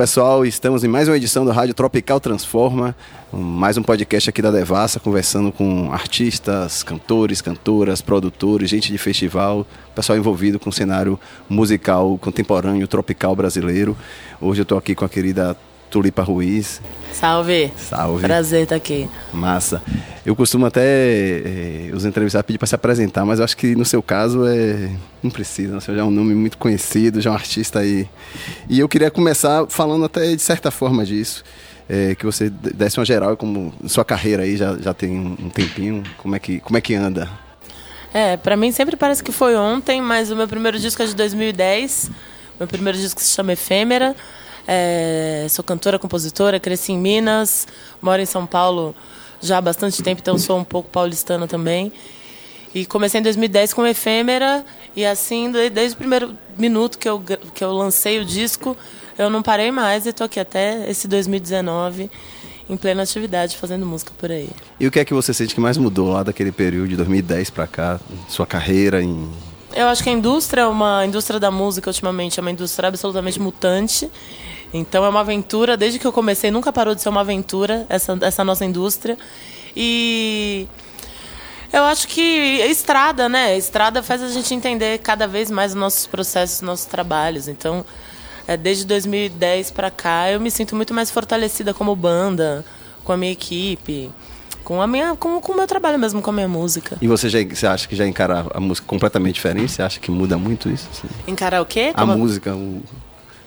pessoal, 0.00 0.46
estamos 0.46 0.82
em 0.82 0.88
mais 0.88 1.08
uma 1.08 1.16
edição 1.18 1.44
do 1.44 1.50
Rádio 1.50 1.74
Tropical 1.74 2.18
Transforma, 2.18 2.96
mais 3.30 3.76
um 3.76 3.82
podcast 3.82 4.30
aqui 4.30 4.40
da 4.40 4.50
Devassa, 4.50 4.98
conversando 4.98 5.52
com 5.52 5.92
artistas, 5.92 6.82
cantores, 6.82 7.42
cantoras, 7.42 8.00
produtores, 8.00 8.70
gente 8.70 8.90
de 8.90 8.96
festival, 8.96 9.66
pessoal 9.94 10.16
envolvido 10.16 10.58
com 10.58 10.70
o 10.70 10.72
cenário 10.72 11.20
musical 11.50 12.16
contemporâneo, 12.16 12.88
tropical 12.88 13.36
brasileiro. 13.36 13.94
Hoje 14.40 14.62
eu 14.62 14.62
estou 14.62 14.78
aqui 14.78 14.94
com 14.94 15.04
a 15.04 15.08
querida 15.08 15.54
Tulipa 15.90 16.22
Ruiz. 16.22 16.80
Salve. 17.12 17.72
Salve. 17.76 18.22
Prazer 18.22 18.62
estar 18.62 18.76
aqui. 18.76 19.08
Massa. 19.32 19.82
Eu 20.24 20.36
costumo 20.36 20.66
até 20.66 20.82
é, 20.82 21.90
os 21.92 22.04
entrevistados 22.04 22.46
pedir 22.46 22.58
para 22.58 22.66
se 22.66 22.74
apresentar, 22.74 23.24
mas 23.24 23.38
eu 23.38 23.44
acho 23.44 23.56
que 23.56 23.74
no 23.74 23.84
seu 23.84 24.02
caso 24.02 24.46
é 24.46 24.90
não 25.22 25.30
precisa, 25.30 25.80
você 25.80 25.94
já 25.94 26.00
é 26.00 26.04
um 26.04 26.10
nome 26.10 26.34
muito 26.34 26.56
conhecido, 26.56 27.20
já 27.20 27.30
é 27.30 27.32
um 27.32 27.36
artista 27.36 27.80
aí. 27.80 28.08
E 28.68 28.78
eu 28.78 28.88
queria 28.88 29.10
começar 29.10 29.66
falando 29.68 30.04
até 30.04 30.34
de 30.34 30.42
certa 30.42 30.70
forma 30.70 31.04
disso. 31.04 31.42
É, 31.88 32.14
que 32.14 32.24
você 32.24 32.48
desse 32.48 33.00
uma 33.00 33.04
geral 33.04 33.36
como 33.36 33.74
sua 33.88 34.04
carreira 34.04 34.44
aí 34.44 34.56
já, 34.56 34.78
já 34.78 34.94
tem 34.94 35.10
um 35.10 35.50
tempinho, 35.50 36.04
como 36.18 36.36
é 36.36 36.38
que 36.38 36.60
como 36.60 36.78
é 36.78 36.80
que 36.80 36.94
anda? 36.94 37.28
É, 38.14 38.36
para 38.36 38.56
mim 38.56 38.70
sempre 38.70 38.96
parece 38.96 39.22
que 39.24 39.32
foi 39.32 39.56
ontem, 39.56 40.00
mas 40.00 40.30
o 40.30 40.36
meu 40.36 40.46
primeiro 40.46 40.78
disco 40.78 41.02
é 41.02 41.06
de 41.06 41.16
2010. 41.16 42.10
Meu 42.58 42.68
primeiro 42.68 42.98
disco 42.98 43.20
se 43.20 43.34
chama 43.34 43.54
Efêmera. 43.54 44.14
É, 44.66 45.46
sou 45.48 45.64
cantora, 45.64 45.98
compositora, 45.98 46.60
cresci 46.60 46.92
em 46.92 46.98
Minas, 46.98 47.66
moro 48.00 48.20
em 48.20 48.26
São 48.26 48.46
Paulo 48.46 48.94
já 49.40 49.58
há 49.58 49.60
bastante 49.60 50.02
tempo, 50.02 50.20
então 50.20 50.38
sou 50.38 50.58
um 50.58 50.64
pouco 50.64 50.88
paulistana 50.90 51.46
também. 51.46 51.92
E 52.74 52.86
comecei 52.86 53.20
em 53.20 53.22
2010 53.22 53.74
com 53.74 53.86
Efêmera, 53.86 54.64
e 54.94 55.04
assim, 55.04 55.50
desde 55.50 55.94
o 55.94 55.96
primeiro 55.96 56.36
minuto 56.56 56.98
que 56.98 57.08
eu, 57.08 57.20
que 57.20 57.64
eu 57.64 57.72
lancei 57.72 58.20
o 58.20 58.24
disco, 58.24 58.76
eu 59.18 59.28
não 59.28 59.42
parei 59.42 59.70
mais 59.70 60.06
e 60.06 60.10
estou 60.10 60.24
aqui 60.24 60.38
até 60.38 60.88
esse 60.88 61.08
2019 61.08 62.10
em 62.68 62.76
plena 62.76 63.02
atividade 63.02 63.56
fazendo 63.56 63.84
música 63.84 64.12
por 64.16 64.30
aí. 64.30 64.48
E 64.78 64.86
o 64.86 64.90
que 64.90 65.00
é 65.00 65.04
que 65.04 65.12
você 65.12 65.34
sente 65.34 65.54
que 65.54 65.60
mais 65.60 65.76
mudou 65.76 66.10
lá 66.10 66.22
daquele 66.22 66.52
período 66.52 66.88
de 66.88 66.96
2010 66.96 67.50
para 67.50 67.66
cá, 67.66 68.00
sua 68.28 68.46
carreira 68.46 69.02
em 69.02 69.28
eu 69.80 69.88
acho 69.88 70.02
que 70.02 70.10
a 70.10 70.12
indústria, 70.12 70.68
uma 70.68 71.00
a 71.00 71.06
indústria 71.06 71.38
da 71.38 71.50
música 71.50 71.90
ultimamente 71.90 72.38
é 72.38 72.40
uma 72.40 72.50
indústria 72.50 72.88
absolutamente 72.88 73.40
mutante. 73.40 74.10
Então 74.72 75.04
é 75.04 75.08
uma 75.08 75.20
aventura, 75.20 75.76
desde 75.76 75.98
que 75.98 76.06
eu 76.06 76.12
comecei, 76.12 76.50
nunca 76.50 76.72
parou 76.72 76.94
de 76.94 77.02
ser 77.02 77.08
uma 77.08 77.20
aventura 77.20 77.86
essa, 77.88 78.16
essa 78.22 78.44
nossa 78.44 78.64
indústria. 78.64 79.18
E 79.76 80.68
eu 81.72 81.82
acho 81.84 82.08
que 82.08 82.20
estrada, 82.20 83.28
né? 83.28 83.56
Estrada 83.56 84.02
faz 84.02 84.22
a 84.22 84.28
gente 84.28 84.52
entender 84.54 84.98
cada 84.98 85.26
vez 85.26 85.50
mais 85.50 85.72
os 85.72 85.78
nossos 85.78 86.06
processos, 86.06 86.60
nossos 86.60 86.86
trabalhos. 86.86 87.48
Então, 87.48 87.84
é, 88.46 88.56
desde 88.56 88.84
2010 88.86 89.70
para 89.70 89.90
cá, 89.90 90.30
eu 90.30 90.40
me 90.40 90.50
sinto 90.50 90.74
muito 90.74 90.94
mais 90.94 91.10
fortalecida 91.10 91.74
como 91.74 91.94
banda, 91.94 92.64
com 93.04 93.12
a 93.12 93.16
minha 93.16 93.32
equipe 93.32 94.10
com 94.70 94.80
a 94.80 94.86
minha 94.86 95.16
com, 95.16 95.40
com 95.40 95.50
o 95.50 95.56
meu 95.56 95.66
trabalho 95.66 95.98
mesmo 95.98 96.22
com 96.22 96.30
a 96.30 96.32
minha 96.32 96.46
música 96.46 96.96
e 97.02 97.08
você 97.08 97.28
já 97.28 97.40
você 97.42 97.66
acha 97.66 97.88
que 97.88 97.96
já 97.96 98.06
encara 98.06 98.46
a 98.54 98.60
música 98.60 98.86
completamente 98.86 99.34
diferente 99.34 99.72
você 99.72 99.82
acha 99.82 99.98
que 99.98 100.12
muda 100.12 100.38
muito 100.38 100.70
isso 100.70 100.88
assim? 100.92 101.08
encarar 101.26 101.60
o 101.60 101.66
quê 101.66 101.90
a 101.92 102.02
Como... 102.02 102.16
música 102.16 102.54
o... 102.54 102.80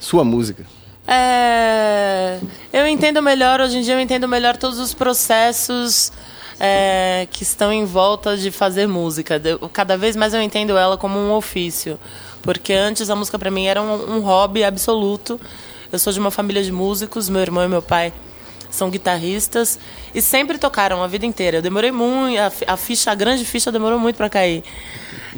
sua 0.02 0.26
música 0.26 0.66
é, 1.08 2.40
eu 2.74 2.86
entendo 2.86 3.22
melhor, 3.22 3.62
hoje 3.62 3.78
em 3.78 3.82
dia 3.84 3.94
eu 3.94 4.02
entendo 4.02 4.28
melhor 4.28 4.58
todos 4.58 4.80
os 4.80 4.94
processos 4.94 6.12
é, 6.60 7.26
que 7.32 7.44
estão 7.44 7.72
em 7.72 7.84
volta 7.84 8.38
de 8.38 8.50
fazer 8.52 8.88
música. 8.88 9.42
Eu, 9.44 9.68
cada 9.68 9.98
vez 9.98 10.16
mais 10.16 10.34
eu 10.34 10.42
entendo 10.42 10.78
ela 10.78 10.96
como 10.96 11.20
um 11.20 11.34
ofício. 11.34 12.00
Porque 12.42 12.72
antes 12.72 13.10
a 13.10 13.18
música 13.18 13.38
para 13.38 13.52
mim 13.52 13.66
era 13.66 13.82
um, 13.82 14.16
um, 14.16 14.20
hobby 14.22 14.64
absoluto. 14.64 15.38
Eu 15.92 16.00
sou 16.00 16.14
de 16.14 16.22
uma 16.22 16.32
família 16.32 16.64
de 16.64 16.72
músicos, 16.72 17.28
meu 17.28 17.42
irmão 17.42 17.66
e 17.66 17.68
meu 17.68 17.82
pai 17.82 18.14
são 18.74 18.90
guitarristas 18.90 19.78
e 20.14 20.22
sempre 20.22 20.58
tocaram 20.58 21.04
a 21.04 21.08
vida 21.08 21.26
inteira. 21.26 21.58
Eu 21.58 21.62
demorei 21.62 21.92
muito, 21.92 22.38
a, 22.68 22.76
ficha, 22.76 23.12
a 23.12 23.16
grande 23.16 23.46
ficha 23.46 23.72
demorou 23.72 24.00
muito 24.00 24.16
para 24.16 24.30
cair. 24.30 24.64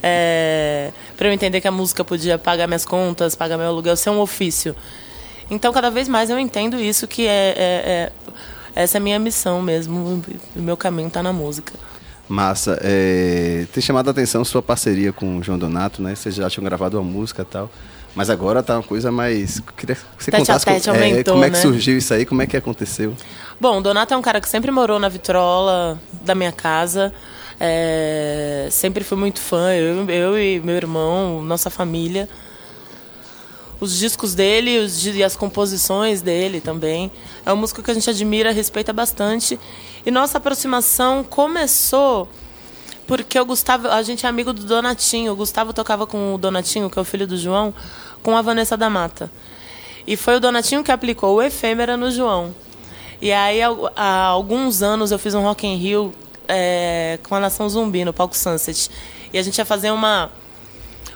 É, 0.01 0.91
para 1.17 1.27
eu 1.27 1.33
entender 1.33 1.61
que 1.61 1.67
a 1.67 1.71
música 1.71 2.03
podia 2.03 2.37
pagar 2.37 2.67
minhas 2.67 2.85
contas, 2.85 3.35
pagar 3.35 3.57
meu 3.57 3.67
aluguel, 3.67 3.95
ser 3.95 4.09
um 4.09 4.19
ofício. 4.19 4.75
Então, 5.49 5.71
cada 5.73 5.91
vez 5.91 6.07
mais 6.07 6.29
eu 6.29 6.39
entendo 6.39 6.79
isso, 6.79 7.07
que 7.07 7.27
é, 7.27 7.53
é, 7.57 8.11
é 8.75 8.81
essa 8.83 8.97
é 8.97 8.99
a 8.99 9.01
minha 9.01 9.19
missão 9.19 9.61
mesmo, 9.61 10.21
o 10.55 10.59
meu 10.61 10.75
caminho 10.75 11.07
está 11.07 11.21
na 11.21 11.31
música. 11.31 11.73
Massa. 12.27 12.79
É, 12.81 13.65
tem 13.71 13.81
chamado 13.81 14.07
a 14.07 14.11
atenção 14.11 14.43
sua 14.43 14.61
parceria 14.61 15.13
com 15.13 15.37
o 15.37 15.43
João 15.43 15.59
Donato, 15.59 16.01
né? 16.01 16.15
Vocês 16.15 16.35
já 16.35 16.49
tinham 16.49 16.65
gravado 16.65 16.99
uma 16.99 17.03
música 17.03 17.43
e 17.43 17.45
tal. 17.45 17.69
Mas 18.15 18.29
agora 18.29 18.63
tá 18.63 18.75
uma 18.75 18.83
coisa 18.83 19.11
mais. 19.11 19.61
Queria 19.75 19.95
que 19.95 20.01
você 20.17 20.31
tete 20.31 20.41
contasse 20.41 20.65
tete 20.65 20.89
como, 20.89 20.97
aumentou, 20.97 21.19
é, 21.19 21.35
como 21.35 21.43
é 21.43 21.49
que 21.49 21.57
né? 21.57 21.61
surgiu 21.61 21.97
isso 21.97 22.13
aí, 22.13 22.25
como 22.25 22.41
é 22.41 22.47
que 22.47 22.55
aconteceu. 22.55 23.13
Bom, 23.59 23.79
o 23.79 23.81
Donato 23.81 24.13
é 24.13 24.17
um 24.17 24.21
cara 24.21 24.39
que 24.39 24.47
sempre 24.47 24.71
morou 24.71 24.99
na 24.99 25.09
vitrola 25.09 25.99
da 26.21 26.33
minha 26.33 26.51
casa. 26.51 27.13
É, 27.59 28.67
sempre 28.71 29.03
fui 29.03 29.17
muito 29.17 29.39
fã, 29.39 29.73
eu, 29.73 30.09
eu 30.09 30.39
e 30.39 30.59
meu 30.59 30.75
irmão, 30.75 31.41
nossa 31.41 31.69
família 31.69 32.27
os 33.79 33.97
discos 33.97 34.33
dele 34.33 34.79
os, 34.79 35.05
e 35.05 35.23
as 35.23 35.35
composições 35.35 36.21
dele 36.21 36.61
também. 36.61 37.11
É 37.45 37.51
um 37.51 37.55
músico 37.55 37.81
que 37.81 37.91
a 37.91 37.93
gente 37.93 38.09
admira, 38.09 38.51
respeita 38.51 38.93
bastante. 38.93 39.59
E 40.05 40.11
nossa 40.11 40.37
aproximação 40.37 41.23
começou 41.23 42.29
porque 43.07 43.39
o 43.39 43.45
Gustavo, 43.45 43.87
a 43.87 44.01
gente 44.01 44.25
é 44.25 44.29
amigo 44.29 44.51
do 44.51 44.63
Donatinho. 44.63 45.31
O 45.33 45.35
Gustavo 45.35 45.73
tocava 45.73 46.07
com 46.07 46.33
o 46.33 46.37
Donatinho, 46.37 46.89
que 46.89 46.97
é 46.97 47.01
o 47.01 47.05
filho 47.05 47.27
do 47.27 47.37
João, 47.37 47.73
com 48.23 48.35
a 48.35 48.41
Vanessa 48.41 48.75
da 48.75 48.89
Mata. 48.89 49.29
E 50.07 50.15
foi 50.15 50.37
o 50.37 50.39
Donatinho 50.39 50.83
que 50.83 50.91
aplicou 50.91 51.35
o 51.35 51.41
efêmera 51.41 51.95
no 51.95 52.11
João. 52.11 52.53
E 53.21 53.31
aí, 53.31 53.59
há 53.95 54.25
alguns 54.25 54.81
anos, 54.81 55.11
eu 55.11 55.19
fiz 55.19 55.33
um 55.33 55.41
Rock 55.41 55.65
in 55.65 55.77
Rio 55.77 56.13
é, 56.47 57.19
com 57.23 57.35
a 57.35 57.39
Nação 57.39 57.67
Zumbi, 57.69 58.03
no 58.03 58.13
palco 58.13 58.35
Sunset. 58.35 58.89
E 59.31 59.37
a 59.37 59.41
gente 59.41 59.57
ia 59.57 59.65
fazer 59.65 59.91
uma, 59.91 60.31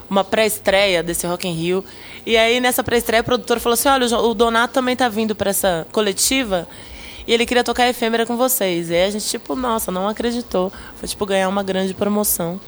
uma 0.10 0.24
pré-estreia 0.24 1.04
desse 1.04 1.28
Rock 1.28 1.48
in 1.48 1.54
Rio. 1.54 1.84
E 2.26 2.38
aí, 2.38 2.60
nessa 2.60 2.84
pré-estreia, 2.84 3.22
o 3.22 3.26
produtor 3.26 3.60
falou 3.60 3.74
assim: 3.74 3.90
olha, 3.90 4.06
o 4.18 4.34
Donato 4.34 4.74
também 4.74 4.96
tá 4.96 5.10
vindo 5.10 5.36
para 5.36 5.50
essa 5.50 5.88
coletiva 5.92 6.68
e 7.30 7.34
ele 7.34 7.46
queria 7.46 7.64
tocar 7.64 7.88
efêmera 7.88 8.26
com 8.26 8.36
vocês. 8.36 8.90
E 8.90 8.96
aí 8.96 9.04
a 9.04 9.10
gente, 9.12 9.28
tipo, 9.28 9.56
nossa, 9.56 9.92
não 9.92 10.08
acreditou. 10.08 10.74
Foi, 10.96 11.08
tipo, 11.08 11.28
ganhar 11.28 11.48
uma 11.48 11.62
grande 11.62 11.94
promoção. 11.94 12.60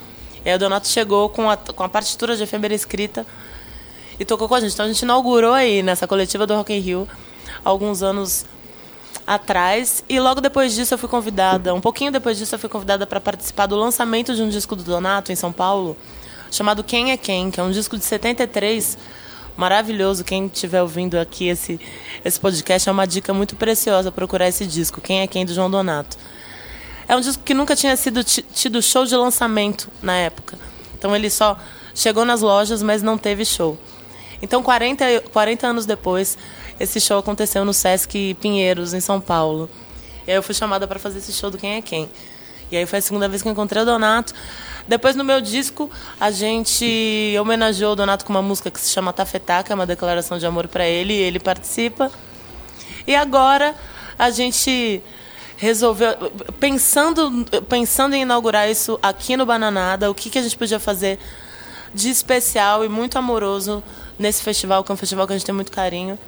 E 0.45 0.49
aí 0.49 0.55
o 0.55 0.59
Donato 0.59 0.88
chegou 0.88 1.29
com 1.29 1.49
a, 1.49 1.57
com 1.57 1.83
a 1.83 1.89
partitura 1.89 2.38
de 2.38 2.44
efêmera 2.44 2.71
escrita 2.71 3.25
e 4.19 4.23
tocou 4.23 4.47
com 4.47 4.53
a 4.53 4.59
gente. 4.59 4.71
Então 4.73 4.85
a 4.85 4.88
gente 4.88 5.01
inaugurou 5.01 5.51
aí, 5.51 5.81
nessa 5.81 6.07
coletiva 6.07 6.45
do 6.45 6.53
Rock 6.53 6.71
in 6.71 6.77
Rio, 6.79 7.09
alguns 7.66 8.03
anos 8.03 8.45
atrás. 9.25 10.03
E 10.07 10.19
logo 10.19 10.39
depois 10.39 10.75
disso 10.75 10.94
eu 10.94 10.97
fui 11.00 11.09
convidada, 11.09 11.73
um 11.73 11.81
pouquinho 11.81 12.11
depois 12.11 12.38
disso 12.38 12.53
eu 12.53 12.59
fui 12.59 12.69
convidada 12.69 13.07
para 13.07 13.19
participar 13.19 13.66
do 13.66 13.75
lançamento 13.75 14.35
de 14.35 14.44
um 14.44 14.50
disco 14.50 14.75
do 14.75 14.83
Donato 14.83 15.31
em 15.31 15.35
São 15.35 15.51
Paulo, 15.51 15.97
chamado 16.51 16.83
Quem 16.83 17.11
é 17.11 17.17
Quem, 17.17 17.50
que 17.50 17.59
é 17.59 17.63
um 17.63 17.71
disco 17.71 17.97
de 17.97 18.05
73 18.05 18.95
maravilhoso. 19.56 20.23
Quem 20.23 20.45
estiver 20.45 20.81
ouvindo 20.81 21.19
aqui 21.19 21.47
esse, 21.47 21.79
esse 22.23 22.39
podcast 22.39 22.88
é 22.88 22.91
uma 22.91 23.06
dica 23.06 23.34
muito 23.34 23.56
preciosa 23.56 24.12
procurar 24.12 24.47
esse 24.47 24.66
disco. 24.66 25.01
Quem 25.01 25.22
é 25.22 25.28
quem 25.28 25.45
do 25.45 25.53
João 25.53 25.69
Donato. 25.69 26.17
É 27.07 27.16
um 27.16 27.22
disco 27.22 27.44
que 27.44 27.53
nunca 27.53 27.75
tinha 27.75 27.95
sido 27.95 28.23
tido 28.23 28.81
show 28.81 29.06
de 29.06 29.16
lançamento 29.16 29.89
na 30.01 30.16
época. 30.16 30.57
Então 30.97 31.16
ele 31.16 31.29
só 31.29 31.57
chegou 31.94 32.23
nas 32.23 32.41
lojas, 32.41 32.81
mas 32.81 33.01
não 33.01 33.17
teve 33.17 33.44
show. 33.44 33.78
Então 34.41 34.63
40, 34.63 35.22
40 35.31 35.68
anos 35.68 35.85
depois, 35.85 36.38
esse 36.79 37.00
show 37.00 37.19
aconteceu 37.19 37.63
no 37.63 37.73
Sesc 37.73 38.33
Pinheiros, 38.35 38.94
em 38.94 39.00
São 39.00 39.19
Paulo. 39.19 39.69
E 40.25 40.31
aí 40.31 40.38
eu 40.38 40.44
fui 40.44 40.56
chamada 40.56 40.88
para 40.88 41.00
fazer 41.00 41.19
esse 41.19 41.33
show 41.33 41.51
do 41.51 41.57
Quem 41.57 41.75
é 41.75 41.81
Quem. 41.81 42.09
E 42.71 42.77
aí 42.77 42.86
foi 42.86 43.00
a 43.00 43.01
segunda 43.01 43.27
vez 43.27 43.42
que 43.42 43.48
eu 43.48 43.51
encontrei 43.51 43.81
o 43.83 43.86
Donato. 43.86 44.33
Depois 44.91 45.15
no 45.15 45.23
meu 45.23 45.39
disco, 45.39 45.89
a 46.19 46.31
gente 46.31 47.33
homenageou 47.39 47.93
o 47.93 47.95
Donato 47.95 48.25
com 48.25 48.33
uma 48.33 48.41
música 48.41 48.69
que 48.69 48.77
se 48.77 48.89
chama 48.89 49.13
Tafetá, 49.13 49.63
que 49.63 49.71
é 49.71 49.75
uma 49.75 49.85
declaração 49.85 50.38
de 50.38 50.45
amor 50.45 50.67
para 50.67 50.85
ele, 50.85 51.13
e 51.13 51.15
ele 51.15 51.39
participa. 51.39 52.11
E 53.07 53.15
agora 53.15 53.73
a 54.19 54.29
gente 54.31 55.01
resolveu, 55.55 56.09
pensando, 56.59 57.45
pensando 57.69 58.15
em 58.15 58.23
inaugurar 58.23 58.69
isso 58.69 58.99
aqui 59.01 59.38
no 59.38 59.45
Bananada, 59.45 60.11
o 60.11 60.13
que, 60.13 60.29
que 60.29 60.38
a 60.38 60.41
gente 60.41 60.57
podia 60.57 60.77
fazer 60.77 61.17
de 61.93 62.09
especial 62.09 62.83
e 62.83 62.89
muito 62.89 63.17
amoroso 63.17 63.81
nesse 64.19 64.43
festival, 64.43 64.83
que 64.83 64.91
é 64.91 64.93
um 64.93 64.97
festival 64.97 65.25
que 65.25 65.31
a 65.31 65.38
gente 65.38 65.45
tem 65.45 65.55
muito 65.55 65.71
carinho. 65.71 66.19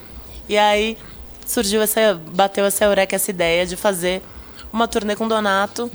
E 0.48 0.58
aí 0.58 0.98
surgiu 1.46 1.82
essa, 1.82 2.18
bateu 2.32 2.64
essa 2.64 2.86
eureka, 2.86 3.14
essa 3.14 3.30
ideia 3.30 3.66
de 3.66 3.76
fazer 3.76 4.22
uma 4.72 4.88
turnê 4.88 5.18
com 5.18 5.28
Donato 5.28 5.92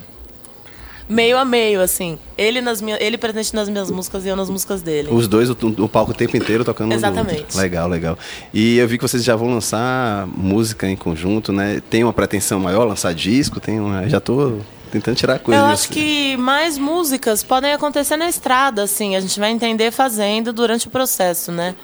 meio 1.08 1.38
a 1.38 1.44
meio, 1.44 1.80
assim. 1.80 2.18
Ele, 2.36 2.60
nas 2.60 2.80
minha, 2.80 2.96
ele 3.00 3.16
presente 3.16 3.54
nas 3.54 3.68
minhas 3.68 3.90
músicas 3.90 4.24
e 4.24 4.28
eu 4.28 4.36
nas 4.36 4.50
músicas 4.50 4.82
dele. 4.82 5.08
Os 5.10 5.26
dois, 5.26 5.48
o, 5.50 5.56
o 5.78 5.88
palco 5.88 6.12
o 6.12 6.14
tempo 6.14 6.36
inteiro 6.36 6.64
tocando 6.64 6.92
Exatamente. 6.92 7.56
Legal, 7.56 7.88
legal. 7.88 8.18
E 8.52 8.78
eu 8.78 8.86
vi 8.86 8.98
que 8.98 9.02
vocês 9.02 9.24
já 9.24 9.34
vão 9.34 9.48
lançar 9.50 10.26
música 10.26 10.88
em 10.88 10.96
conjunto, 10.96 11.52
né? 11.52 11.80
Tem 11.88 12.04
uma 12.04 12.12
pretensão 12.12 12.60
maior, 12.60 12.84
lançar 12.84 13.14
disco? 13.14 13.58
Tem 13.60 13.80
uma... 13.80 14.08
Já 14.08 14.20
tô 14.20 14.58
tentando 14.90 15.16
tirar 15.16 15.38
coisas. 15.38 15.62
Eu 15.62 15.70
acho 15.70 15.88
que 15.88 16.36
mais 16.36 16.78
músicas 16.78 17.42
podem 17.42 17.72
acontecer 17.72 18.16
na 18.16 18.28
estrada, 18.28 18.82
assim. 18.82 19.16
A 19.16 19.20
gente 19.20 19.38
vai 19.38 19.50
entender 19.50 19.90
fazendo 19.90 20.52
durante 20.52 20.88
o 20.88 20.90
processo, 20.90 21.52
né? 21.52 21.74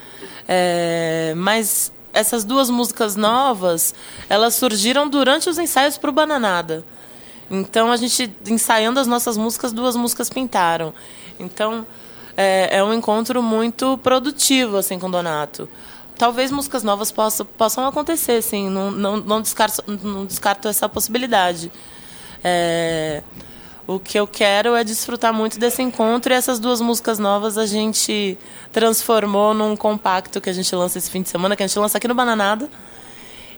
É, 0.46 1.32
mas 1.36 1.92
essas 2.12 2.44
duas 2.44 2.70
músicas 2.70 3.16
novas, 3.16 3.94
elas 4.28 4.54
surgiram 4.54 5.08
durante 5.08 5.48
os 5.50 5.58
ensaios 5.58 5.98
para 5.98 6.10
o 6.10 6.12
Bananada. 6.12 6.84
Então 7.50 7.92
a 7.92 7.96
gente 7.96 8.32
ensaiando 8.46 8.98
as 8.98 9.06
nossas 9.06 9.36
músicas, 9.36 9.72
duas 9.72 9.96
músicas 9.96 10.30
pintaram. 10.30 10.94
Então 11.38 11.86
é, 12.36 12.78
é 12.78 12.84
um 12.84 12.92
encontro 12.92 13.42
muito 13.42 13.98
produtivo 13.98 14.76
assim 14.76 14.98
com 14.98 15.06
o 15.06 15.10
Donato. 15.10 15.68
Talvez 16.16 16.50
músicas 16.50 16.82
novas 16.84 17.10
possam, 17.10 17.44
possam 17.44 17.86
acontecer, 17.86 18.40
sim. 18.40 18.68
Não, 18.70 18.90
não, 18.90 19.16
não, 19.16 19.40
descarto, 19.40 19.82
não 19.86 20.24
descarto 20.24 20.68
essa 20.68 20.88
possibilidade. 20.88 21.72
É, 22.42 23.22
o 23.86 23.98
que 23.98 24.18
eu 24.18 24.26
quero 24.26 24.74
é 24.74 24.84
desfrutar 24.84 25.34
muito 25.34 25.58
desse 25.58 25.82
encontro 25.82 26.32
e 26.32 26.36
essas 26.36 26.58
duas 26.58 26.80
músicas 26.80 27.18
novas 27.18 27.58
a 27.58 27.66
gente 27.66 28.38
transformou 28.72 29.52
num 29.52 29.76
compacto 29.76 30.40
que 30.40 30.48
a 30.48 30.52
gente 30.52 30.74
lança 30.74 30.98
esse 30.98 31.10
fim 31.10 31.20
de 31.20 31.28
semana, 31.28 31.56
que 31.56 31.62
a 31.62 31.66
gente 31.66 31.78
lança 31.78 31.98
aqui 31.98 32.06
no 32.06 32.14
Bananada. 32.14 32.70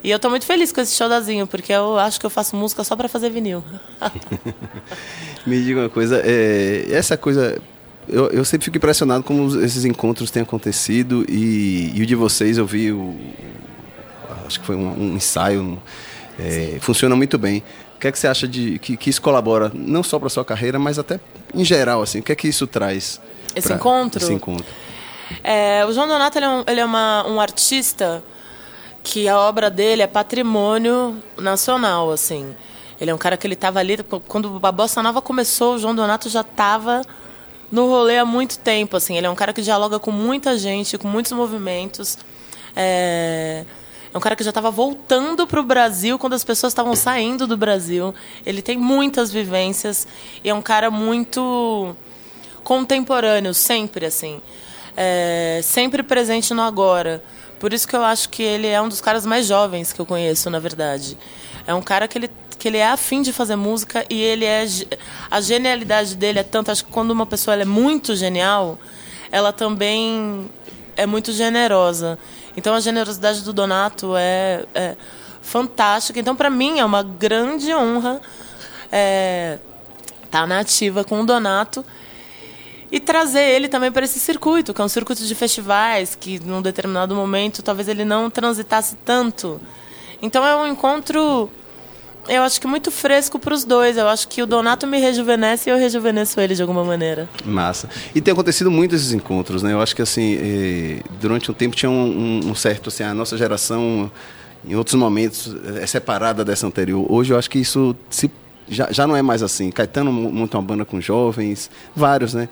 E 0.07 0.11
eu 0.13 0.17
estou 0.17 0.31
muito 0.31 0.47
feliz 0.47 0.71
com 0.71 0.81
esse 0.81 0.95
showdazinho, 0.95 1.49
porque 1.49 1.73
eu 1.73 1.99
acho 1.99 2.21
que 2.21 2.25
eu 2.25 2.31
faço 2.31 2.55
música 2.55 2.85
só 2.85 2.95
para 2.95 3.09
fazer 3.09 3.29
vinil. 3.29 3.65
Me 5.45 5.61
diga 5.61 5.81
uma 5.81 5.89
coisa, 5.89 6.23
é, 6.25 6.87
essa 6.93 7.17
coisa 7.17 7.61
eu, 8.09 8.29
eu 8.29 8.45
sempre 8.45 8.67
fico 8.67 8.77
impressionado 8.77 9.25
como 9.25 9.61
esses 9.61 9.85
encontros 9.85 10.31
têm 10.31 10.45
acontecido 10.45 11.27
e, 11.29 11.91
e 11.93 12.03
o 12.03 12.07
de 12.07 12.15
vocês 12.15 12.57
eu 12.57 12.65
vi, 12.65 12.93
o, 12.93 13.17
acho 14.47 14.61
que 14.61 14.67
foi 14.67 14.77
um, 14.77 14.93
um 14.97 15.17
ensaio, 15.17 15.77
é, 16.39 16.79
funciona 16.81 17.17
muito 17.17 17.37
bem. 17.37 17.65
O 17.97 17.99
que 17.99 18.07
é 18.07 18.13
que 18.13 18.19
você 18.21 18.29
acha 18.29 18.47
de 18.47 18.79
que, 18.79 18.97
que 18.97 19.11
isso 19.11 19.21
colabora 19.21 19.73
não 19.75 20.05
só 20.05 20.21
para 20.21 20.29
sua 20.29 20.45
carreira, 20.45 20.79
mas 20.79 21.01
até 21.01 21.19
em 21.53 21.65
geral 21.65 22.01
assim? 22.01 22.21
O 22.21 22.23
que 22.23 22.31
é 22.31 22.37
que 22.37 22.47
isso 22.47 22.69
traz? 22.69 23.21
Esse 23.57 23.73
encontro. 23.73 24.23
Esse 24.23 24.33
encontro. 24.33 24.73
É, 25.43 25.85
o 25.85 25.93
João 25.93 26.07
Donato 26.07 26.39
ele 26.39 26.45
é, 26.45 26.49
um, 26.49 26.65
ele 26.65 26.81
é 26.81 26.85
uma, 26.85 27.27
um 27.27 27.41
artista 27.41 28.23
que 29.07 29.29
a 29.29 29.39
obra 29.39 29.71
dele 29.71 30.03
é 30.03 30.07
patrimônio 30.09 31.23
nacional, 31.39 32.11
assim. 32.11 32.57
Ele 33.01 33.09
é 33.09 33.15
um 33.15 33.19
cara 33.19 33.37
que 33.37 33.47
ele 33.47 33.55
estava 33.55 33.79
ali 33.79 33.97
quando 34.27 34.59
a 34.61 34.73
bossa 34.73 35.01
nova 35.01 35.23
começou, 35.23 35.77
o 35.77 35.79
João 35.79 35.95
Donato 35.95 36.29
já 36.29 36.41
estava 36.41 37.03
no 37.71 37.87
rolê 37.87 38.19
há 38.19 38.25
muito 38.25 38.59
tempo, 38.59 38.97
assim. 38.97 39.17
Ele 39.17 39.25
é 39.25 39.31
um 39.31 39.35
cara 39.37 39.53
que 39.53 39.63
dialoga 39.63 40.01
com 40.01 40.11
muita 40.11 40.59
gente, 40.59 40.99
com 40.99 41.07
muitos 41.07 41.31
movimentos. 41.31 42.19
É, 42.75 43.65
é 44.13 44.19
um 44.19 44.21
cara 44.21 44.35
que 44.35 44.43
já 44.43 44.51
estava 44.51 44.73
voltando 44.73 45.47
para 45.47 45.61
o 45.61 45.63
Brasil 45.63 46.19
quando 46.19 46.33
as 46.33 46.43
pessoas 46.43 46.73
estavam 46.73 46.97
saindo 46.97 47.47
do 47.47 47.57
Brasil. 47.57 48.13
Ele 48.45 48.61
tem 48.61 48.77
muitas 48.77 49.31
vivências 49.31 50.05
e 50.43 50.51
é 50.51 50.55
um 50.55 50.63
cara 50.63 50.91
muito 50.91 51.95
contemporâneo, 52.65 53.55
sempre 53.55 54.05
assim. 54.05 54.43
É, 54.97 55.61
sempre 55.63 56.03
presente 56.03 56.53
no 56.53 56.63
agora. 56.63 57.23
Por 57.59 57.73
isso 57.73 57.89
que 57.89 57.97
eu 57.97 58.05
acho 58.05 58.29
que 58.29 58.43
ele 58.43 58.67
é 58.67 58.81
um 58.81 58.89
dos 58.89 59.01
caras 59.01 59.25
mais 59.25 59.47
jovens 59.47 59.93
que 59.93 60.01
eu 60.01 60.07
conheço, 60.07 60.51
na 60.51 60.59
verdade. 60.59 61.17
É 61.67 61.75
um 61.75 61.83
cara 61.83 62.07
que 62.07 62.19
ele 62.19 62.31
que 62.59 62.69
ele 62.69 62.79
é 62.79 62.89
afim 62.89 63.21
de 63.21 63.35
fazer 63.35 63.55
música 63.55 64.07
e 64.09 64.19
ele 64.19 64.45
é 64.45 64.67
a 65.31 65.41
genialidade 65.43 66.17
dele 66.17 66.39
é 66.39 66.43
tanto 66.43 66.71
acho 66.71 66.87
que 66.87 66.91
quando 66.91 67.11
uma 67.11 67.27
pessoa 67.27 67.55
é 67.55 67.67
muito 67.67 68.17
genial 68.17 68.79
ela 69.31 69.53
também 69.53 70.51
é 70.97 71.05
muito 71.05 71.33
generosa. 71.33 72.19
Então 72.57 72.75
a 72.75 72.81
generosidade 72.81 73.43
do 73.43 73.53
Donato 73.53 74.17
é, 74.17 74.65
é 74.75 74.97
fantástica. 75.43 76.19
Então 76.19 76.35
para 76.35 76.49
mim 76.49 76.79
é 76.79 76.85
uma 76.85 77.03
grande 77.03 77.75
honra 77.75 78.21
é, 78.91 79.59
tá 80.31 80.47
na 80.47 80.61
ativa 80.61 81.05
com 81.05 81.21
o 81.21 81.27
Donato 81.27 81.85
e 82.91 83.01
trazer 83.01 83.43
ele 83.43 83.69
também 83.69 83.91
para 83.91 84.05
esse 84.05 84.19
circuito, 84.21 84.73
que 84.73 84.81
é 84.81 84.85
um 84.85 84.89
circuito 84.89 85.25
de 85.25 85.35
festivais, 85.35 86.15
que 86.15 86.39
num 86.41 86.63
determinado 86.63 87.15
momento 87.15 87.63
talvez 87.63 87.89
ele 87.89 88.05
não 88.05 88.31
transitasse 88.31 88.97
tanto. 89.05 89.61
Então 90.23 90.45
é 90.45 90.57
um 90.57 90.67
encontro 90.67 91.51
eu 92.29 92.43
acho 92.43 92.61
que 92.61 92.67
muito 92.67 92.91
fresco 92.91 93.39
para 93.39 93.55
os 93.55 93.65
dois. 93.65 93.97
Eu 93.97 94.09
acho 94.09 94.27
que 94.29 94.43
o 94.43 94.47
Donato 94.47 94.87
me 94.87 94.99
rejuvenesce 94.99 95.69
e 95.69 95.73
eu 95.73 95.79
rejuvenesço 95.79 96.41
ele 96.41 96.55
de 96.55 96.63
alguma 96.63 96.85
maneira. 96.85 97.29
Massa. 97.45 97.89
E 98.15 98.21
tem 98.21 98.33
acontecido 98.33 98.71
muito 98.71 98.95
esses 98.95 99.13
encontros, 99.13 99.63
né? 99.63 99.73
Eu 99.73 99.81
acho 99.81 99.95
que 99.95 100.03
assim, 100.03 100.37
eh, 100.41 101.03
durante 101.21 101.51
um 101.51 101.55
tempo 101.55 101.77
tinha 101.77 101.91
um, 101.91 102.41
um, 102.45 102.55
certo, 102.55 102.89
assim, 102.89 103.05
a 103.05 103.15
nossa 103.15 103.37
geração, 103.37 104.11
em 104.67 104.75
outros 104.75 104.97
momentos, 104.97 105.55
é 105.81 105.87
separada 105.87 106.45
dessa 106.45 106.67
anterior. 106.67 107.07
Hoje 107.09 107.33
eu 107.33 107.39
acho 107.39 107.49
que 107.49 107.59
isso 107.59 107.95
se 108.11 108.31
já, 108.69 108.91
já 108.91 109.07
não 109.07 109.17
é 109.17 109.23
mais 109.23 109.43
assim. 109.43 109.71
Caetano 109.71 110.13
monta 110.13 110.57
uma 110.57 110.63
banda 110.63 110.85
com 110.85 111.01
jovens, 111.01 111.71
vários, 111.95 112.35
né? 112.35 112.49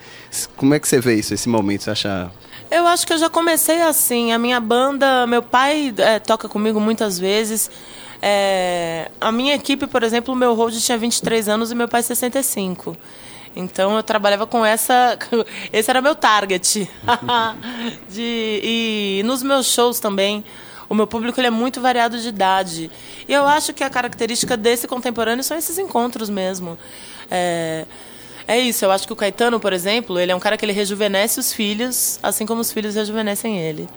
Como 0.56 0.75
é 0.75 0.81
que 0.81 0.88
você 0.88 1.00
vê 1.00 1.14
isso, 1.14 1.34
esse 1.34 1.49
momento? 1.49 1.84
Você 1.84 1.90
acha 1.90 2.31
eu 2.70 2.87
acho 2.88 3.06
que 3.06 3.12
eu 3.12 3.19
já 3.19 3.31
comecei 3.31 3.81
assim. 3.82 4.32
A 4.32 4.38
minha 4.38 4.61
banda, 4.61 5.26
meu 5.26 5.43
pai 5.43 5.94
é, 5.96 6.19
toca 6.19 6.49
comigo 6.49 6.81
muitas 6.81 7.19
vezes. 7.19 7.70
É, 8.20 9.11
a 9.20 9.31
minha 9.31 9.55
equipe, 9.55 9.87
por 9.87 10.02
exemplo, 10.02 10.34
meu 10.34 10.55
hold 10.55 10.75
tinha 10.75 10.99
23 10.99 11.49
anos 11.49 11.70
e 11.70 11.75
meu 11.75 11.87
pai 11.87 12.02
65. 12.02 12.96
Então 13.55 13.96
eu 13.96 14.02
trabalhava 14.02 14.46
com 14.46 14.64
essa. 14.64 15.17
Esse 15.72 15.90
era 15.90 16.00
meu 16.00 16.14
target. 16.14 16.90
de, 18.10 18.60
e 18.62 19.22
nos 19.25 19.43
meus 19.43 19.67
shows 19.67 20.00
também, 20.00 20.44
o 20.88 20.94
meu 20.94 21.06
público 21.06 21.40
ele 21.40 21.46
é 21.46 21.50
muito 21.50 21.81
variado 21.81 22.19
de 22.19 22.28
idade. 22.28 22.90
E 23.28 23.32
eu 23.32 23.46
acho 23.46 23.72
que 23.72 23.84
a 23.84 23.90
característica 23.90 24.56
desse 24.56 24.86
contemporâneo 24.86 25.44
são 25.44 25.56
esses 25.56 25.78
encontros 25.78 26.28
mesmo. 26.28 26.78
É, 27.31 27.86
é 28.46 28.58
isso, 28.58 28.84
eu 28.84 28.90
acho 28.90 29.06
que 29.06 29.12
o 29.12 29.16
Caetano, 29.16 29.58
por 29.58 29.72
exemplo, 29.72 30.19
ele 30.19 30.31
é 30.31 30.36
um 30.36 30.40
cara 30.40 30.56
que 30.56 30.64
ele 30.64 30.72
rejuvenesce 30.72 31.40
os 31.40 31.52
filhos, 31.52 32.19
assim 32.22 32.44
como 32.44 32.60
os 32.60 32.70
filhos 32.70 32.94
rejuvenescem 32.94 33.58
ele. 33.58 33.88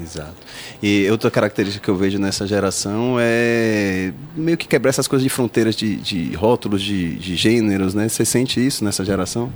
Exato. 0.00 0.34
E 0.82 1.08
outra 1.10 1.30
característica 1.30 1.82
que 1.82 1.90
eu 1.90 1.96
vejo 1.96 2.18
nessa 2.18 2.46
geração 2.46 3.16
é 3.18 4.12
meio 4.34 4.56
que 4.56 4.68
quebrar 4.68 4.90
essas 4.90 5.08
coisas 5.08 5.22
de 5.22 5.30
fronteiras 5.30 5.74
de, 5.74 5.96
de 5.96 6.34
rótulos, 6.34 6.82
de, 6.82 7.16
de 7.16 7.34
gêneros, 7.34 7.94
né? 7.94 8.08
Você 8.08 8.24
sente 8.24 8.64
isso 8.64 8.84
nessa 8.84 9.04
geração? 9.04 9.50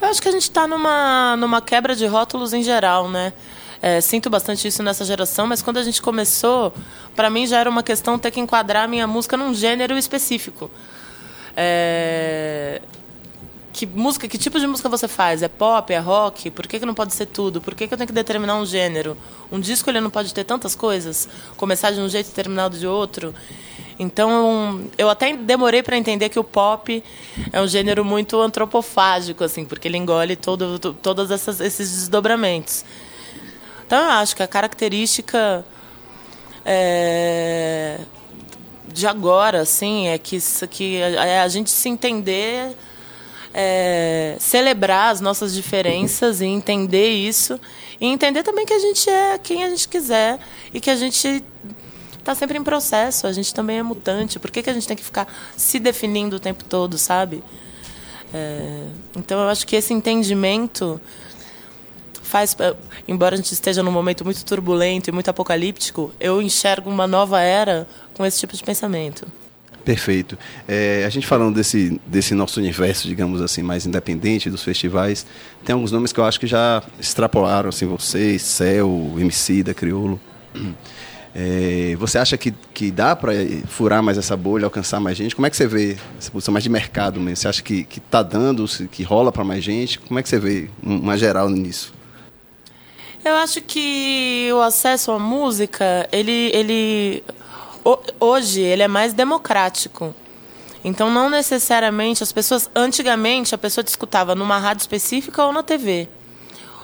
Eu 0.00 0.08
acho 0.08 0.20
que 0.20 0.28
a 0.28 0.32
gente 0.32 0.42
está 0.42 0.66
numa, 0.66 1.36
numa 1.36 1.62
quebra 1.62 1.96
de 1.96 2.06
rótulos 2.06 2.52
em 2.52 2.62
geral, 2.62 3.08
né? 3.08 3.32
É, 3.88 4.00
sinto 4.00 4.28
bastante 4.28 4.66
isso 4.66 4.82
nessa 4.82 5.04
geração, 5.04 5.46
mas 5.46 5.62
quando 5.62 5.76
a 5.76 5.82
gente 5.84 6.02
começou, 6.02 6.74
para 7.14 7.30
mim 7.30 7.46
já 7.46 7.60
era 7.60 7.70
uma 7.70 7.84
questão 7.84 8.18
ter 8.18 8.32
que 8.32 8.40
enquadrar 8.40 8.82
a 8.82 8.88
minha 8.88 9.06
música 9.06 9.36
num 9.36 9.54
gênero 9.54 9.96
específico. 9.96 10.68
É, 11.56 12.82
que 13.72 13.86
música, 13.86 14.26
que 14.26 14.36
tipo 14.38 14.58
de 14.58 14.66
música 14.66 14.88
você 14.88 15.06
faz? 15.06 15.40
É 15.40 15.46
pop, 15.46 15.94
é 15.94 16.00
rock? 16.00 16.50
Por 16.50 16.66
que, 16.66 16.80
que 16.80 16.84
não 16.84 16.94
pode 16.94 17.14
ser 17.14 17.26
tudo? 17.26 17.60
Por 17.60 17.76
que, 17.76 17.86
que 17.86 17.94
eu 17.94 17.96
tenho 17.96 18.08
que 18.08 18.12
determinar 18.12 18.56
um 18.56 18.66
gênero? 18.66 19.16
Um 19.52 19.60
disco 19.60 19.88
ele 19.88 20.00
não 20.00 20.10
pode 20.10 20.34
ter 20.34 20.42
tantas 20.42 20.74
coisas, 20.74 21.28
começar 21.56 21.92
de 21.92 22.00
um 22.00 22.08
jeito 22.08 22.30
e 22.30 22.32
terminar 22.32 22.68
de 22.70 22.88
outro. 22.88 23.32
Então, 24.00 24.82
eu 24.98 25.08
até 25.08 25.36
demorei 25.36 25.84
para 25.84 25.96
entender 25.96 26.28
que 26.28 26.40
o 26.40 26.44
pop 26.44 27.04
é 27.52 27.60
um 27.60 27.68
gênero 27.68 28.04
muito 28.04 28.40
antropofágico, 28.40 29.44
assim, 29.44 29.64
porque 29.64 29.86
ele 29.86 29.96
engole 29.96 30.34
todo, 30.34 30.76
todos 30.94 31.30
essas, 31.30 31.60
esses 31.60 31.88
desdobramentos. 31.88 32.84
Então, 33.86 34.02
eu 34.02 34.10
acho 34.10 34.34
que 34.34 34.42
a 34.42 34.48
característica 34.48 35.64
é, 36.64 37.98
de 38.88 39.06
agora, 39.06 39.60
assim, 39.60 40.08
é 40.08 40.18
que, 40.18 40.38
que 40.70 40.96
é 40.96 41.40
a 41.40 41.48
gente 41.48 41.70
se 41.70 41.88
entender 41.88 42.76
é, 43.58 44.36
celebrar 44.38 45.12
as 45.12 45.22
nossas 45.22 45.54
diferenças 45.54 46.42
e 46.42 46.44
entender 46.44 47.08
isso. 47.08 47.58
E 47.98 48.06
entender 48.06 48.42
também 48.42 48.66
que 48.66 48.74
a 48.74 48.78
gente 48.78 49.08
é 49.08 49.38
quem 49.38 49.64
a 49.64 49.70
gente 49.70 49.88
quiser 49.88 50.38
e 50.74 50.78
que 50.78 50.90
a 50.90 50.96
gente 50.96 51.42
está 52.18 52.34
sempre 52.34 52.58
em 52.58 52.62
processo, 52.62 53.26
a 53.26 53.32
gente 53.32 53.54
também 53.54 53.78
é 53.78 53.82
mutante. 53.82 54.38
Por 54.38 54.50
que, 54.50 54.62
que 54.62 54.68
a 54.68 54.74
gente 54.74 54.86
tem 54.86 54.96
que 54.96 55.02
ficar 55.02 55.26
se 55.56 55.78
definindo 55.78 56.36
o 56.36 56.40
tempo 56.40 56.64
todo, 56.64 56.98
sabe? 56.98 57.42
É, 58.34 58.82
então 59.16 59.40
eu 59.40 59.48
acho 59.48 59.66
que 59.66 59.74
esse 59.74 59.94
entendimento 59.94 61.00
faz, 62.36 62.54
embora 63.08 63.34
a 63.34 63.36
gente 63.36 63.52
esteja 63.52 63.82
num 63.82 63.90
momento 63.90 64.22
muito 64.22 64.44
turbulento 64.44 65.08
e 65.08 65.12
muito 65.12 65.30
apocalíptico, 65.30 66.12
eu 66.20 66.42
enxergo 66.42 66.90
uma 66.90 67.06
nova 67.06 67.40
era 67.40 67.86
com 68.12 68.26
esse 68.26 68.38
tipo 68.38 68.54
de 68.54 68.62
pensamento. 68.62 69.26
Perfeito. 69.82 70.36
É, 70.66 71.04
a 71.06 71.08
gente 71.08 71.26
falando 71.26 71.54
desse, 71.54 71.98
desse 72.06 72.34
nosso 72.34 72.60
universo, 72.60 73.08
digamos 73.08 73.40
assim, 73.40 73.62
mais 73.62 73.86
independente 73.86 74.50
dos 74.50 74.62
festivais, 74.62 75.24
tem 75.64 75.72
alguns 75.72 75.92
nomes 75.92 76.12
que 76.12 76.20
eu 76.20 76.24
acho 76.24 76.38
que 76.38 76.46
já 76.46 76.82
extrapolaram, 77.00 77.68
assim, 77.68 77.86
vocês, 77.86 78.42
Céu, 78.42 79.14
MC 79.16 79.62
da 79.62 79.72
Criolo. 79.72 80.20
É, 81.34 81.94
você 81.98 82.18
acha 82.18 82.36
que, 82.36 82.52
que 82.74 82.90
dá 82.90 83.14
para 83.14 83.32
furar 83.68 84.02
mais 84.02 84.18
essa 84.18 84.36
bolha, 84.36 84.64
alcançar 84.64 85.00
mais 85.00 85.16
gente? 85.16 85.34
Como 85.34 85.46
é 85.46 85.50
que 85.50 85.56
você 85.56 85.68
vê 85.68 85.96
essa 86.18 86.30
posição 86.30 86.52
mais 86.52 86.64
de 86.64 86.68
mercado 86.68 87.20
mesmo? 87.20 87.36
Você 87.36 87.48
acha 87.48 87.62
que 87.62 87.86
está 87.96 88.22
dando, 88.22 88.66
que 88.90 89.04
rola 89.04 89.30
para 89.30 89.44
mais 89.44 89.62
gente? 89.62 90.00
Como 90.00 90.18
é 90.18 90.22
que 90.22 90.28
você 90.28 90.38
vê 90.38 90.68
uma 90.82 91.16
geral 91.16 91.48
nisso? 91.48 91.95
Eu 93.26 93.34
acho 93.34 93.60
que 93.60 94.48
o 94.52 94.60
acesso 94.60 95.10
à 95.10 95.18
música, 95.18 96.08
ele, 96.12 96.48
ele 96.54 97.24
hoje 98.20 98.60
ele 98.60 98.84
é 98.84 98.86
mais 98.86 99.12
democrático. 99.12 100.14
Então 100.84 101.10
não 101.10 101.28
necessariamente 101.28 102.22
as 102.22 102.30
pessoas 102.30 102.70
antigamente 102.72 103.52
a 103.52 103.58
pessoa 103.58 103.84
escutava 103.84 104.36
numa 104.36 104.58
rádio 104.58 104.82
específica 104.82 105.44
ou 105.44 105.52
na 105.52 105.64
TV. 105.64 106.08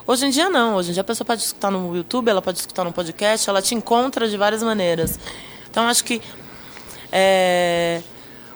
Hoje 0.05 0.27
em 0.27 0.31
dia 0.31 0.51
não, 0.51 0.75
hoje 0.75 0.91
em 0.91 0.93
dia 0.95 1.03
a 1.03 1.05
pessoa 1.05 1.25
pode 1.25 1.43
escutar 1.43 1.71
no 1.71 1.95
YouTube, 1.95 2.29
ela 2.29 2.43
pode 2.43 2.59
escutar 2.59 2.83
no 2.83 2.93
podcast, 2.93 3.49
ela 3.49 3.63
te 3.63 3.77
encontra 3.77 4.29
de 4.29 4.37
várias 4.37 4.65
maneiras. 4.65 5.21
Então 5.71 5.87
acho 5.87 6.03
que 6.03 6.21
é, 7.13 8.03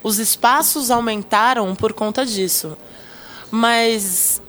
os 0.02 0.19
espaços 0.19 0.90
aumentaram 0.90 1.73
por 1.76 1.93
conta 1.93 2.26
disso. 2.26 2.76
Mas 3.49 4.43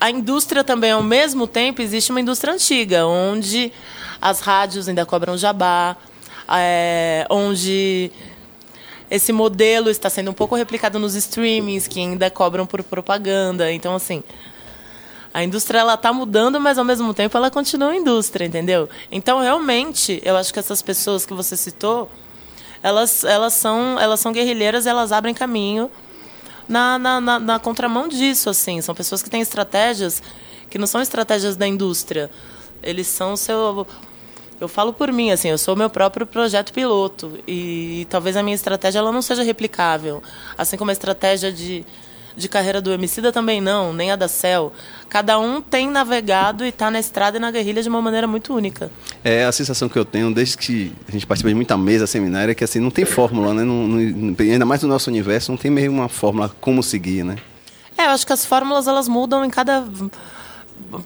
a 0.00 0.10
indústria 0.10 0.62
também, 0.62 0.92
ao 0.92 1.02
mesmo 1.02 1.46
tempo, 1.46 1.80
existe 1.82 2.10
uma 2.10 2.20
indústria 2.20 2.52
antiga, 2.52 3.06
onde 3.06 3.72
as 4.20 4.40
rádios 4.40 4.88
ainda 4.88 5.06
cobram 5.06 5.36
jabá, 5.36 5.96
é, 6.48 7.26
onde 7.30 8.10
esse 9.10 9.32
modelo 9.32 9.90
está 9.90 10.10
sendo 10.10 10.30
um 10.30 10.34
pouco 10.34 10.54
replicado 10.54 10.98
nos 10.98 11.14
streamings, 11.14 11.86
que 11.86 12.00
ainda 12.00 12.30
cobram 12.30 12.66
por 12.66 12.82
propaganda. 12.82 13.72
Então, 13.72 13.94
assim, 13.94 14.22
a 15.32 15.44
indústria 15.44 15.80
ela 15.80 15.94
está 15.94 16.12
mudando, 16.12 16.60
mas 16.60 16.78
ao 16.78 16.84
mesmo 16.84 17.12
tempo 17.14 17.36
ela 17.36 17.50
continua 17.50 17.94
indústria, 17.94 18.46
entendeu? 18.46 18.88
Então, 19.10 19.40
realmente, 19.40 20.20
eu 20.24 20.36
acho 20.36 20.52
que 20.52 20.58
essas 20.58 20.82
pessoas 20.82 21.24
que 21.24 21.32
você 21.32 21.56
citou, 21.56 22.10
elas, 22.82 23.24
elas, 23.24 23.54
são, 23.54 23.98
elas 23.98 24.20
são 24.20 24.32
guerrilheiras, 24.32 24.86
elas 24.86 25.12
abrem 25.12 25.34
caminho 25.34 25.90
na, 26.68 26.98
na, 26.98 27.20
na, 27.20 27.38
na 27.38 27.58
contramão 27.58 28.08
disso, 28.08 28.50
assim. 28.50 28.80
São 28.80 28.94
pessoas 28.94 29.22
que 29.22 29.30
têm 29.30 29.40
estratégias 29.40 30.22
que 30.68 30.78
não 30.78 30.86
são 30.86 31.00
estratégias 31.00 31.56
da 31.56 31.66
indústria. 31.66 32.30
Eles 32.82 33.06
são 33.06 33.36
seu 33.36 33.86
eu 34.58 34.68
falo 34.68 34.92
por 34.92 35.12
mim, 35.12 35.30
assim, 35.30 35.48
eu 35.48 35.58
sou 35.58 35.76
meu 35.76 35.90
próprio 35.90 36.26
projeto 36.26 36.72
piloto 36.72 37.38
e, 37.46 38.00
e, 38.00 38.04
talvez 38.06 38.38
a 38.38 38.42
minha 38.42 38.54
estratégia 38.54 39.00
ela 39.00 39.12
não 39.12 39.20
seja 39.20 39.42
replicável, 39.42 40.22
assim 40.56 40.78
como 40.78 40.90
a 40.90 40.92
estratégia 40.92 41.52
de, 41.52 41.84
de 42.36 42.48
carreira 42.48 42.80
do 42.80 42.92
Emicida 42.92 43.32
também 43.32 43.60
não, 43.60 43.92
nem 43.92 44.12
a 44.12 44.16
da 44.16 44.28
Cell. 44.28 44.72
Cada 45.08 45.38
um 45.38 45.60
tem 45.60 45.88
navegado 45.88 46.64
e 46.64 46.68
está 46.68 46.90
na 46.90 47.00
estrada 47.00 47.38
e 47.38 47.40
na 47.40 47.50
guerrilha 47.50 47.82
de 47.82 47.88
uma 47.88 48.02
maneira 48.02 48.26
muito 48.26 48.54
única. 48.54 48.90
É 49.24 49.44
a 49.44 49.52
sensação 49.52 49.88
que 49.88 49.98
eu 49.98 50.04
tenho 50.04 50.32
desde 50.32 50.56
que 50.58 50.92
a 51.08 51.12
gente 51.12 51.26
participa 51.26 51.48
de 51.48 51.54
muita 51.54 51.76
mesa, 51.76 52.06
seminário, 52.06 52.52
é 52.52 52.54
que 52.54 52.64
assim, 52.64 52.80
não 52.80 52.90
tem 52.90 53.04
fórmula, 53.04 53.54
né? 53.54 53.64
Não, 53.64 53.86
não, 53.86 54.36
ainda 54.38 54.66
mais 54.66 54.82
no 54.82 54.88
nosso 54.88 55.08
universo, 55.10 55.50
não 55.50 55.56
tem 55.56 55.70
meio 55.70 55.90
uma 55.90 56.08
fórmula 56.08 56.54
como 56.60 56.82
seguir, 56.82 57.24
né? 57.24 57.36
É, 57.96 58.04
eu 58.04 58.10
acho 58.10 58.26
que 58.26 58.32
as 58.32 58.44
fórmulas 58.44 58.86
elas 58.86 59.08
mudam 59.08 59.44
em 59.44 59.48
cada 59.48 59.82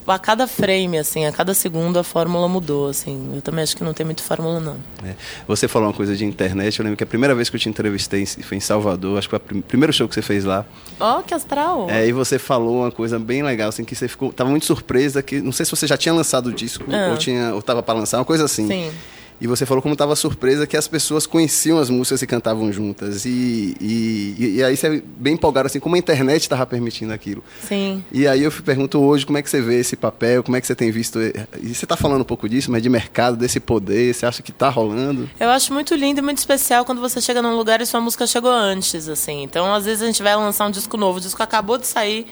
a 0.07 0.19
cada 0.19 0.47
frame, 0.47 0.99
assim, 0.99 1.25
a 1.25 1.33
cada 1.33 1.55
segundo 1.55 1.99
a 1.99 2.05
fórmula 2.05 2.49
mudou, 2.49 2.89
assim. 2.89 3.33
Eu 3.35 3.43
também 3.43 3.63
acho 3.63 3.77
que 3.77 3.83
não 3.83 3.95
tem 3.95 4.05
muito 4.05 4.23
fórmula, 4.23 4.61
não. 4.61 4.77
É. 5.05 5.15
Você 5.47 5.67
falou 5.67 5.89
uma 5.89 5.95
coisa 5.95 6.17
de 6.17 6.25
internet, 6.25 6.79
eu 6.79 6.85
lembro 6.85 6.97
que 6.97 7.05
a 7.05 7.07
primeira 7.07 7.35
vez 7.35 7.49
que 7.49 7.57
eu 7.57 7.61
te 7.61 7.69
entrevistei 7.69 8.27
foi 8.27 8.57
em 8.57 8.61
Salvador, 8.61 9.19
acho 9.19 9.29
que 9.29 9.39
foi 9.39 9.59
o 9.59 9.63
primeiro 9.63 9.93
show 9.93 10.09
que 10.09 10.15
você 10.15 10.23
fez 10.23 10.45
lá. 10.45 10.65
Oh, 10.99 11.23
que 11.23 11.35
astral! 11.35 11.89
É, 11.89 12.07
e 12.07 12.13
você 12.13 12.39
falou 12.39 12.83
uma 12.83 12.91
coisa 12.91 13.19
bem 13.19 13.43
legal, 13.43 13.69
assim, 13.69 13.85
que 13.85 13.95
você 13.95 14.09
ficou, 14.09 14.33
tava 14.33 14.51
muito 14.51 14.67
surpresa, 14.67 15.23
que 15.23 15.41
não 15.41 15.53
sei 15.53 15.65
se 15.65 15.71
você 15.71 15.87
já 15.87 15.97
tinha 15.97 16.15
lançado 16.15 16.49
o 16.49 16.53
disco, 16.53 16.85
ah. 16.93 17.11
ou, 17.11 17.17
tinha, 17.17 17.55
ou 17.55 17.63
tava 17.63 17.83
para 17.83 17.99
lançar, 17.99 18.19
uma 18.19 18.25
coisa 18.25 18.45
assim. 18.45 18.67
Sim. 18.67 18.91
E 19.41 19.47
você 19.47 19.65
falou 19.65 19.81
como 19.81 19.95
estava 19.95 20.15
surpresa 20.15 20.67
que 20.67 20.77
as 20.77 20.87
pessoas 20.87 21.27
conheciam 21.27 21.79
as 21.79 21.89
músicas 21.89 22.21
e 22.21 22.27
cantavam 22.27 22.71
juntas. 22.71 23.25
E, 23.25 23.75
e, 23.81 24.57
e 24.57 24.63
aí 24.63 24.77
você 24.77 25.03
bem 25.17 25.35
empolgado, 25.35 25.67
assim, 25.67 25.81
como 25.81 25.95
a 25.95 25.99
internet 25.99 26.43
estava 26.43 26.67
permitindo 26.67 27.13
aquilo. 27.13 27.43
Sim. 27.67 28.05
E 28.13 28.29
aí 28.29 28.43
eu 28.43 28.53
pergunto 28.53 29.01
hoje 29.01 29.25
como 29.25 29.39
é 29.39 29.43
que 29.43 29.49
você 29.49 29.63
vê 29.63 29.81
esse 29.81 29.97
papel, 29.97 30.43
como 30.43 30.57
é 30.57 30.61
que 30.61 30.67
você 30.67 30.75
tem 30.75 30.91
visto. 30.91 31.19
E 31.19 31.75
você 31.75 31.87
está 31.87 31.97
falando 31.97 32.21
um 32.21 32.25
pouco 32.25 32.49
disso, 32.49 32.71
mas 32.71 32.83
de 32.83 32.91
mercado, 32.91 33.37
desse 33.37 33.59
poder, 33.59 34.13
você 34.13 34.27
acha 34.27 34.43
que 34.43 34.51
está 34.51 34.69
rolando? 34.69 35.29
Eu 35.41 35.49
acho 35.49 35.73
muito 35.73 35.95
lindo 35.95 36.21
e 36.21 36.23
muito 36.23 36.39
especial 36.39 36.85
quando 36.85 37.01
você 37.01 37.19
chega 37.21 37.41
num 37.41 37.57
lugar 37.57 37.81
e 37.81 37.87
sua 37.87 38.01
música 38.01 38.27
chegou 38.27 38.51
antes, 38.51 39.09
assim. 39.09 39.43
Então, 39.43 39.73
às 39.75 39.87
vezes 39.87 40.03
a 40.03 40.07
gente 40.07 40.23
vai 40.23 40.37
lançar 40.37 40.67
um 40.67 40.71
disco 40.71 40.99
novo, 40.99 41.17
o 41.17 41.21
disco 41.21 41.43
acabou 41.43 41.79
de 41.79 41.87
sair 41.87 42.27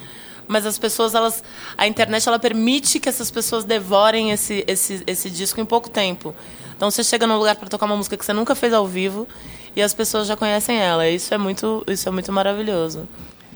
mas 0.50 0.64
as 0.64 0.78
pessoas 0.78 1.14
elas 1.14 1.44
a 1.76 1.86
internet 1.86 2.26
ela 2.26 2.38
permite 2.38 2.98
que 2.98 3.06
essas 3.06 3.30
pessoas 3.30 3.64
devorem 3.64 4.30
esse, 4.30 4.64
esse, 4.66 5.02
esse 5.06 5.28
disco 5.28 5.60
em 5.60 5.64
pouco 5.64 5.90
tempo 5.90 6.34
então 6.78 6.92
você 6.92 7.02
chega 7.02 7.26
num 7.26 7.36
lugar 7.36 7.56
para 7.56 7.68
tocar 7.68 7.86
uma 7.86 7.96
música 7.96 8.16
que 8.16 8.24
você 8.24 8.32
nunca 8.32 8.54
fez 8.54 8.72
ao 8.72 8.86
vivo 8.86 9.26
e 9.74 9.82
as 9.82 9.92
pessoas 9.92 10.28
já 10.28 10.36
conhecem 10.36 10.78
ela. 10.78 11.08
Isso 11.08 11.34
é 11.34 11.36
muito, 11.36 11.82
isso 11.88 12.08
é 12.08 12.12
muito 12.12 12.32
maravilhoso. 12.32 13.08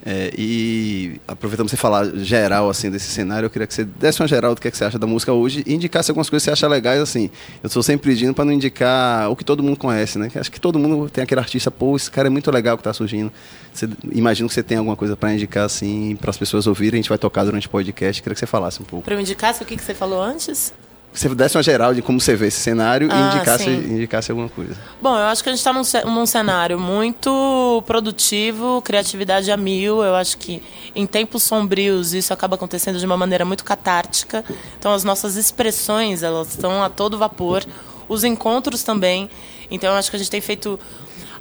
É, 0.05 0.33
e 0.37 1.21
aproveitando 1.29 1.69
você 1.71 1.77
falar 1.77 2.05
geral 2.17 2.69
assim 2.69 2.91
desse 2.91 3.07
cenário, 3.07 3.47
eu 3.47 3.51
queria 3.51 3.69
que 3.69 3.73
você 3.73 3.85
desse 3.85 4.21
uma 4.21 4.27
geral 4.27 4.57
do 4.57 4.61
que, 4.61 4.67
é 4.67 4.71
que 4.73 4.77
você 4.77 4.85
acha 4.85 4.99
da 4.99 5.07
música 5.07 5.33
hoje 5.33 5.63
e 5.65 5.73
indicasse 5.73 6.11
algumas 6.11 6.29
coisas 6.29 6.43
que 6.43 6.51
você 6.51 6.53
acha 6.53 6.67
legais 6.67 7.01
assim. 7.01 7.31
Eu 7.63 7.69
estou 7.69 7.81
sempre 7.81 8.11
pedindo 8.11 8.35
para 8.35 8.45
não 8.45 8.53
indicar 8.53 9.31
o 9.31 9.37
que 9.37 9.45
todo 9.45 9.63
mundo 9.63 9.77
conhece, 9.77 10.19
né? 10.19 10.29
Acho 10.35 10.51
que 10.51 10.61
todo 10.61 10.77
mundo 10.77 11.09
tem 11.09 11.23
aquele 11.23 11.41
artista, 11.41 11.71
pô, 11.71 11.95
esse 11.95 12.11
cara 12.11 12.27
é 12.27 12.31
muito 12.31 12.51
legal 12.51 12.77
que 12.77 12.81
está 12.81 12.93
surgindo. 12.93 13.33
Você, 13.73 13.89
imagino 14.11 14.49
que 14.49 14.55
você 14.57 14.65
tem 14.65 14.79
alguma 14.79 14.97
coisa 14.97 15.17
para 15.17 15.33
indicar 15.33 15.65
assim 15.65 16.19
para 16.21 16.31
as 16.31 16.37
pessoas 16.37 16.67
ouvirem. 16.67 16.99
A 16.99 17.03
gente 17.03 17.09
vai 17.09 17.19
tocar 17.19 17.45
durante 17.45 17.69
o 17.69 17.71
podcast. 17.71 18.21
Eu 18.21 18.25
queria 18.25 18.35
que 18.35 18.41
você 18.41 18.47
falasse 18.47 18.83
um 18.83 18.85
pouco. 18.85 19.05
Para 19.05 19.15
me 19.15 19.23
indicar 19.23 19.55
o 19.61 19.65
que, 19.65 19.77
que 19.77 19.85
você 19.85 19.95
falou 19.95 20.21
antes? 20.21 20.75
Você 21.13 21.29
desse 21.35 21.57
uma 21.57 21.63
geral 21.63 21.93
de 21.93 22.01
como 22.01 22.19
você 22.19 22.35
vê 22.35 22.47
esse 22.47 22.61
cenário 22.61 23.09
ah, 23.11 23.15
e 23.15 23.37
indicasse, 23.37 23.69
indicasse 23.69 24.31
alguma 24.31 24.49
coisa. 24.49 24.75
Bom, 25.01 25.15
eu 25.15 25.27
acho 25.27 25.43
que 25.43 25.51
a 25.51 25.53
gente 25.53 25.59
está 25.59 25.73
num, 25.73 26.15
num, 26.15 26.25
cenário 26.25 26.81
muito 26.81 27.83
produtivo, 27.87 28.81
criatividade 28.83 29.51
a 29.53 29.57
mil. 29.57 30.03
Eu 30.03 30.15
acho 30.15 30.39
que 30.39 30.63
em 30.95 31.07
tempos 31.07 31.43
sombrios 31.43 32.15
isso 32.15 32.33
acaba 32.33 32.55
acontecendo 32.55 32.99
de 32.99 33.05
uma 33.05 33.17
maneira 33.17 33.45
muito 33.45 33.63
catártica. 33.63 34.43
Então 34.79 34.95
as 34.95 35.05
nossas 35.05 35.37
expressões 35.37 36.23
elas 36.23 36.49
estão 36.49 36.83
a 36.83 36.89
todo 36.89 37.19
vapor, 37.19 37.63
os 38.09 38.25
encontros 38.25 38.83
também. 38.83 39.29
Então 39.71 39.91
eu 39.91 39.97
acho 39.97 40.09
que 40.09 40.17
a 40.17 40.19
gente 40.19 40.31
tem 40.31 40.41
feito 40.41 40.81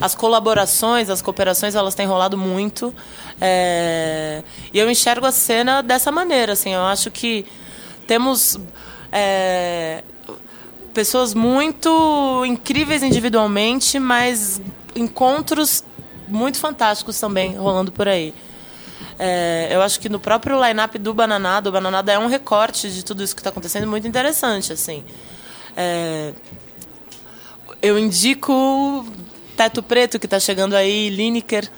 as 0.02 0.14
colaborações, 0.16 1.10
as 1.10 1.22
cooperações, 1.22 1.76
elas 1.76 1.96
têm 1.96 2.06
rolado 2.06 2.38
muito. 2.38 2.94
É... 3.40 4.44
E 4.74 4.80
eu 4.80 4.92
enxergo 4.92 5.26
a 5.26 5.32
cena 5.32 5.82
dessa 5.82 6.12
maneira. 6.12 6.54
Assim, 6.54 6.74
eu 6.74 6.82
acho 6.82 7.10
que 7.10 7.46
temos 8.06 8.60
é, 9.12 10.04
pessoas 10.94 11.34
muito 11.34 12.44
incríveis 12.46 13.04
individualmente, 13.04 14.00
mas 14.00 14.62
encontros 14.96 15.84
muito 16.28 16.60
fantásticos 16.60 17.20
também 17.20 17.56
rolando 17.56 17.92
por 17.92 18.08
aí. 18.08 18.34
É, 19.20 19.68
eu 19.70 19.82
acho 19.82 20.00
que 20.00 20.10
no 20.10 20.20
próprio 20.20 20.60
line-up 20.66 20.98
do 20.98 21.14
Bananada, 21.14 21.70
o 21.70 21.72
Bananada 21.72 22.12
é 22.12 22.18
um 22.18 22.28
recorte 22.28 22.90
de 22.90 23.04
tudo 23.04 23.24
isso 23.24 23.36
que 23.36 23.40
está 23.42 23.50
acontecendo 23.50 23.86
muito 23.88 24.08
interessante, 24.08 24.74
assim. 24.74 25.04
É, 25.76 26.34
eu 27.82 28.00
indico 28.00 29.06
Teto 29.56 29.84
Preto, 29.84 30.20
que 30.20 30.26
está 30.26 30.40
chegando 30.40 30.76
aí, 30.76 31.10
Lineker, 31.10 31.70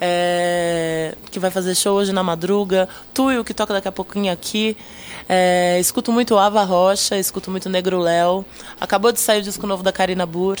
é, 0.00 1.14
que 1.30 1.38
vai 1.38 1.50
fazer 1.50 1.74
show 1.74 1.96
hoje 1.96 2.12
na 2.12 2.22
madruga, 2.22 2.88
Tuyo, 3.14 3.44
que 3.44 3.54
toca 3.54 3.74
daqui 3.74 3.88
a 3.88 3.92
pouquinho 3.92 4.32
aqui. 4.32 4.76
É, 5.32 5.78
escuto 5.78 6.10
muito 6.10 6.36
Ava 6.36 6.64
Rocha, 6.64 7.16
escuto 7.16 7.52
muito 7.52 7.68
Negro 7.68 8.00
Léo. 8.00 8.44
Acabou 8.80 9.12
de 9.12 9.20
sair 9.20 9.38
o 9.38 9.42
disco 9.44 9.64
novo 9.64 9.80
da 9.80 9.92
Karina 9.92 10.26
Burr. 10.26 10.58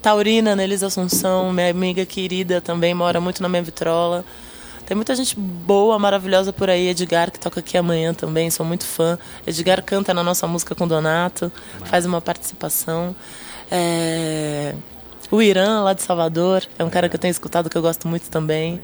Taurina, 0.00 0.54
Nelisa 0.54 0.86
Assunção, 0.86 1.52
minha 1.52 1.68
amiga 1.72 2.06
querida, 2.06 2.60
também 2.60 2.94
mora 2.94 3.20
muito 3.20 3.42
na 3.42 3.48
minha 3.48 3.64
vitrola. 3.64 4.24
Tem 4.86 4.94
muita 4.94 5.12
gente 5.16 5.36
boa, 5.36 5.98
maravilhosa 5.98 6.52
por 6.52 6.70
aí. 6.70 6.86
Edgar, 6.86 7.32
que 7.32 7.40
toca 7.40 7.58
aqui 7.58 7.76
amanhã 7.76 8.14
também, 8.14 8.48
sou 8.48 8.64
muito 8.64 8.84
fã. 8.84 9.18
Edgar 9.44 9.82
canta 9.82 10.14
na 10.14 10.22
nossa 10.22 10.46
música 10.46 10.72
com 10.72 10.86
Donato, 10.86 11.50
faz 11.86 12.06
uma 12.06 12.20
participação. 12.20 13.14
É... 13.68 14.72
O 15.32 15.42
Irã, 15.42 15.82
lá 15.82 15.94
de 15.94 16.02
Salvador, 16.02 16.62
é 16.78 16.84
um 16.84 16.90
cara 16.90 17.08
que 17.08 17.16
eu 17.16 17.20
tenho 17.20 17.32
escutado 17.32 17.68
que 17.68 17.76
eu 17.76 17.82
gosto 17.82 18.06
muito 18.06 18.30
também. 18.30 18.80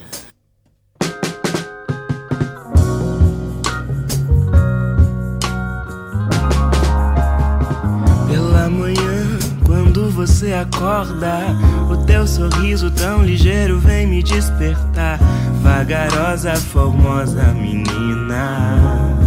Você 10.37 10.53
acorda. 10.53 11.39
O 11.91 11.97
teu 12.05 12.27
sorriso 12.27 12.91
tão 12.91 13.25
ligeiro 13.25 13.79
vem 13.79 14.07
me 14.07 14.23
despertar. 14.23 15.19
Vagarosa, 15.63 16.55
formosa 16.57 17.43
menina. 17.55 19.26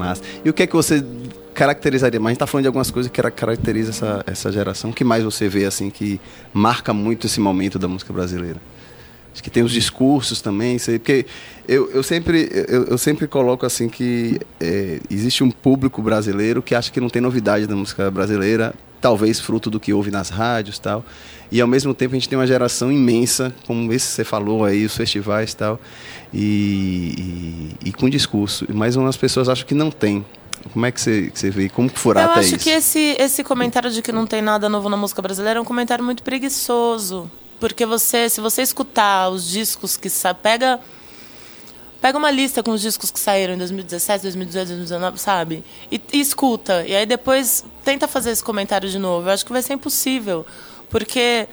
Mas 0.00 0.22
e 0.44 0.48
o 0.48 0.52
que 0.52 0.62
é 0.62 0.66
que 0.66 0.74
você 0.74 1.04
caracterizaria, 1.52 2.18
mas 2.18 2.28
a 2.28 2.30
gente 2.30 2.36
está 2.36 2.46
falando 2.46 2.62
de 2.62 2.68
algumas 2.68 2.90
coisas 2.90 3.12
que 3.12 3.22
caracterizam 3.32 3.90
essa, 3.90 4.24
essa 4.26 4.52
geração. 4.52 4.90
O 4.90 4.92
que 4.94 5.04
mais 5.04 5.22
você 5.22 5.46
vê 5.46 5.66
assim 5.66 5.90
que 5.90 6.18
marca 6.54 6.94
muito 6.94 7.26
esse 7.26 7.38
momento 7.38 7.78
da 7.78 7.86
música 7.86 8.12
brasileira? 8.12 8.60
Acho 9.32 9.42
que 9.42 9.50
tem 9.50 9.62
os 9.62 9.70
discursos 9.70 10.40
também, 10.40 10.78
sei, 10.78 10.98
porque 10.98 11.26
eu, 11.68 11.90
eu, 11.92 12.02
sempre, 12.02 12.48
eu, 12.68 12.84
eu 12.84 12.98
sempre 12.98 13.28
coloco 13.28 13.64
assim 13.64 13.88
que 13.88 14.40
é, 14.58 15.00
existe 15.08 15.44
um 15.44 15.50
público 15.50 16.02
brasileiro 16.02 16.62
que 16.62 16.74
acha 16.74 16.90
que 16.90 17.00
não 17.00 17.08
tem 17.08 17.22
novidade 17.22 17.66
da 17.66 17.76
música 17.76 18.10
brasileira, 18.10 18.74
talvez 19.00 19.38
fruto 19.38 19.70
do 19.70 19.78
que 19.78 19.92
ouve 19.92 20.10
nas 20.10 20.30
rádios 20.30 20.78
tal. 20.78 21.04
E 21.52 21.60
ao 21.60 21.68
mesmo 21.68 21.92
tempo 21.92 22.14
a 22.14 22.18
gente 22.18 22.28
tem 22.28 22.38
uma 22.38 22.46
geração 22.46 22.90
imensa, 22.90 23.52
como 23.66 23.92
esse 23.92 24.08
que 24.08 24.14
você 24.14 24.24
falou 24.24 24.64
aí, 24.64 24.84
os 24.84 24.96
festivais 24.96 25.52
tal, 25.52 25.80
e, 26.32 27.74
e, 27.82 27.88
e 27.88 27.92
com 27.92 28.08
discurso. 28.08 28.66
Mas 28.68 28.96
umas 28.96 29.16
pessoas 29.16 29.48
acham 29.48 29.66
que 29.66 29.74
não 29.74 29.90
tem. 29.90 30.24
Como 30.72 30.84
é 30.84 30.92
que 30.92 31.00
você, 31.00 31.30
que 31.30 31.38
você 31.38 31.50
vê? 31.50 31.68
Como 31.68 31.88
furar 31.88 32.24
Eu 32.24 32.30
até 32.30 32.40
acho 32.40 32.56
isso? 32.56 32.64
que 32.64 32.70
esse, 32.70 33.16
esse 33.18 33.42
comentário 33.42 33.90
de 33.90 34.02
que 34.02 34.12
não 34.12 34.26
tem 34.26 34.42
nada 34.42 34.68
novo 34.68 34.88
na 34.88 34.96
música 34.96 35.22
brasileira 35.22 35.58
é 35.58 35.62
um 35.62 35.64
comentário 35.64 36.04
muito 36.04 36.22
preguiçoso. 36.22 37.30
Porque 37.58 37.84
você, 37.84 38.28
se 38.28 38.40
você 38.40 38.62
escutar 38.62 39.28
os 39.30 39.48
discos 39.48 39.96
que 39.96 40.08
sa 40.08 40.32
pega 40.34 40.80
pega 42.00 42.16
uma 42.16 42.30
lista 42.30 42.62
com 42.62 42.70
os 42.70 42.80
discos 42.80 43.10
que 43.10 43.20
saíram 43.20 43.54
em 43.54 43.58
2017, 43.58 44.22
2018, 44.22 44.68
2019, 44.68 45.20
sabe? 45.20 45.64
E, 45.92 46.00
e 46.12 46.20
escuta. 46.20 46.84
E 46.86 46.94
aí 46.94 47.04
depois 47.04 47.64
tenta 47.84 48.08
fazer 48.08 48.30
esse 48.30 48.42
comentário 48.42 48.88
de 48.88 48.98
novo. 48.98 49.28
Eu 49.28 49.32
acho 49.32 49.44
que 49.44 49.52
vai 49.52 49.62
ser 49.62 49.74
impossível. 49.74 50.46
Porque 50.88 51.46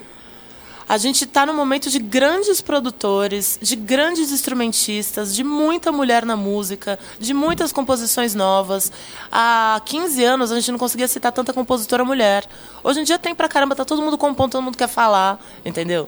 a 0.88 0.98
gente 0.98 1.26
está 1.26 1.46
num 1.46 1.54
momento 1.54 1.90
de 1.90 2.00
grandes 2.00 2.62
produtores, 2.62 3.60
de 3.62 3.76
grandes 3.76 4.32
instrumentistas, 4.32 5.36
de 5.36 5.44
muita 5.44 5.92
mulher 5.92 6.26
na 6.26 6.36
música, 6.36 6.98
de 7.20 7.34
muitas 7.34 7.72
composições 7.72 8.34
novas. 8.34 8.92
Há 9.32 9.82
15 9.86 10.24
anos 10.24 10.52
a 10.52 10.56
gente 10.56 10.72
não 10.72 10.80
conseguia 10.80 11.08
citar 11.08 11.32
tanta 11.32 11.52
compositora 11.52 12.06
mulher. 12.06 12.46
Hoje 12.84 13.02
em 13.02 13.04
dia 13.04 13.20
tem 13.20 13.36
pra 13.36 13.50
caramba, 13.50 13.76
tá 13.76 13.84
todo 13.84 14.02
mundo 14.02 14.18
compondo, 14.18 14.52
todo 14.52 14.64
mundo 14.64 14.78
quer 14.78 14.88
falar, 14.88 15.44
entendeu? 15.66 16.08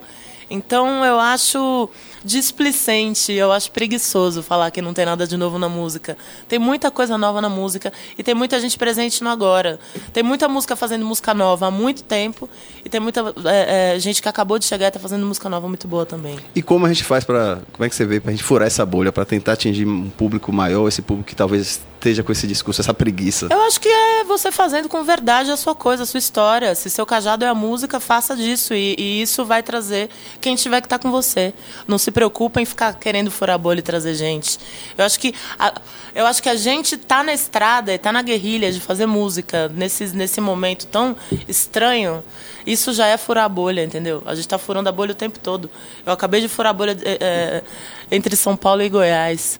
Então 0.50 1.06
eu 1.06 1.20
acho 1.20 1.90
displicente, 2.24 3.32
eu 3.32 3.52
acho 3.52 3.72
preguiçoso 3.72 4.44
falar 4.44 4.72
que 4.72 4.82
não 4.82 4.94
tem 4.94 5.06
nada 5.06 5.26
de 5.26 5.38
novo 5.38 5.58
na 5.58 5.70
música. 5.70 6.18
Tem 6.48 6.60
muita 6.60 6.92
coisa 6.92 7.18
nova 7.18 7.42
na 7.42 7.50
música 7.50 7.92
e 8.18 8.24
tem 8.24 8.34
muita 8.34 8.60
gente 8.60 8.78
presente 8.78 9.24
no 9.24 9.30
agora. 9.30 9.80
Tem 10.12 10.24
muita 10.24 10.48
música 10.48 10.76
fazendo 10.76 11.06
música 11.06 11.34
nova 11.34 11.68
há 11.68 11.72
muito 11.72 12.04
tempo 12.04 12.50
e 12.84 12.90
tem 12.90 13.00
muita 13.00 13.34
é, 13.46 13.96
é, 13.96 14.00
gente 14.00 14.22
que 14.22 14.30
acabou 14.30 14.60
de 14.60 14.66
chegar 14.66 14.86
e 14.86 14.90
está 14.90 15.00
fazendo 15.00 15.26
música 15.26 15.50
nova 15.50 15.68
muito 15.68 15.88
boa 15.88 16.06
também. 16.06 16.38
E 16.54 16.62
como 16.62 16.86
a 16.86 16.90
gente 16.90 17.04
faz 17.04 17.24
para, 17.24 17.62
como 17.72 17.86
é 17.86 17.90
que 17.90 17.96
você 17.96 18.06
vê 18.06 18.20
para 18.20 18.32
a 18.32 18.34
gente 18.34 18.44
furar 18.44 18.68
essa 18.68 18.86
bolha, 18.86 19.12
para 19.12 19.26
tentar 19.26 19.54
atingir 19.54 19.86
um 19.86 20.10
público 20.10 20.52
maior, 20.52 20.88
esse 20.88 21.02
público 21.02 21.30
que 21.30 21.36
talvez 21.36 21.82
esteja 22.00 22.24
com 22.24 22.32
esse 22.32 22.48
discurso, 22.48 22.82
essa 22.82 22.94
preguiça? 22.94 23.48
Eu 23.50 23.62
acho 23.62 23.80
que 23.80 23.90
é 23.90 24.19
você 24.30 24.52
fazendo 24.52 24.88
com 24.88 25.04
verdade 25.04 25.52
a 25.52 25.58
sua 25.58 25.76
coisa, 25.76 26.04
a 26.04 26.06
sua 26.06 26.20
história. 26.20 26.74
Se 26.76 26.90
seu 26.90 27.06
cajado 27.06 27.44
é 27.44 27.48
a 27.48 27.56
música, 27.56 28.00
faça 28.00 28.36
disso 28.36 28.74
e, 28.74 28.96
e 28.98 29.22
isso 29.22 29.44
vai 29.44 29.62
trazer 29.62 30.10
quem 30.40 30.56
tiver 30.56 30.80
que 30.80 30.86
estar 30.86 31.00
tá 31.00 31.02
com 31.02 31.12
você. 31.12 31.54
Não 31.88 31.98
se 31.98 32.12
preocupa 32.12 32.62
em 32.62 32.66
ficar 32.66 32.94
querendo 32.94 33.32
furar 33.32 33.58
bolha 33.58 33.80
e 33.80 33.82
trazer 33.82 34.14
gente. 34.14 34.60
Eu 34.98 35.04
acho 35.04 35.20
que 35.20 35.34
a, 35.58 35.74
eu 36.14 36.26
acho 36.26 36.42
que 36.42 36.48
a 36.48 36.56
gente 36.56 36.96
tá 36.96 37.24
na 37.24 37.34
estrada 37.34 37.94
e 37.94 37.98
tá 37.98 38.12
na 38.12 38.22
guerrilha 38.22 38.72
de 38.72 38.80
fazer 38.80 39.08
música 39.08 39.68
nesse, 39.70 40.16
nesse 40.16 40.40
momento 40.40 40.86
tão 40.86 41.18
estranho. 41.48 42.24
Isso 42.66 42.94
já 42.94 43.08
é 43.08 43.18
furar 43.18 43.46
a 43.46 43.50
bolha, 43.50 43.84
entendeu? 43.84 44.22
A 44.26 44.36
gente 44.36 44.46
está 44.46 44.60
furando 44.60 44.88
a 44.88 44.92
bolha 44.92 45.12
o 45.12 45.16
tempo 45.16 45.40
todo. 45.40 45.70
Eu 46.06 46.14
acabei 46.14 46.40
de 46.40 46.48
furar 46.48 46.70
a 46.70 46.74
bolha 46.74 46.96
é, 47.04 47.64
entre 48.12 48.36
São 48.36 48.56
Paulo 48.56 48.84
e 48.84 48.90
Goiás. 48.90 49.60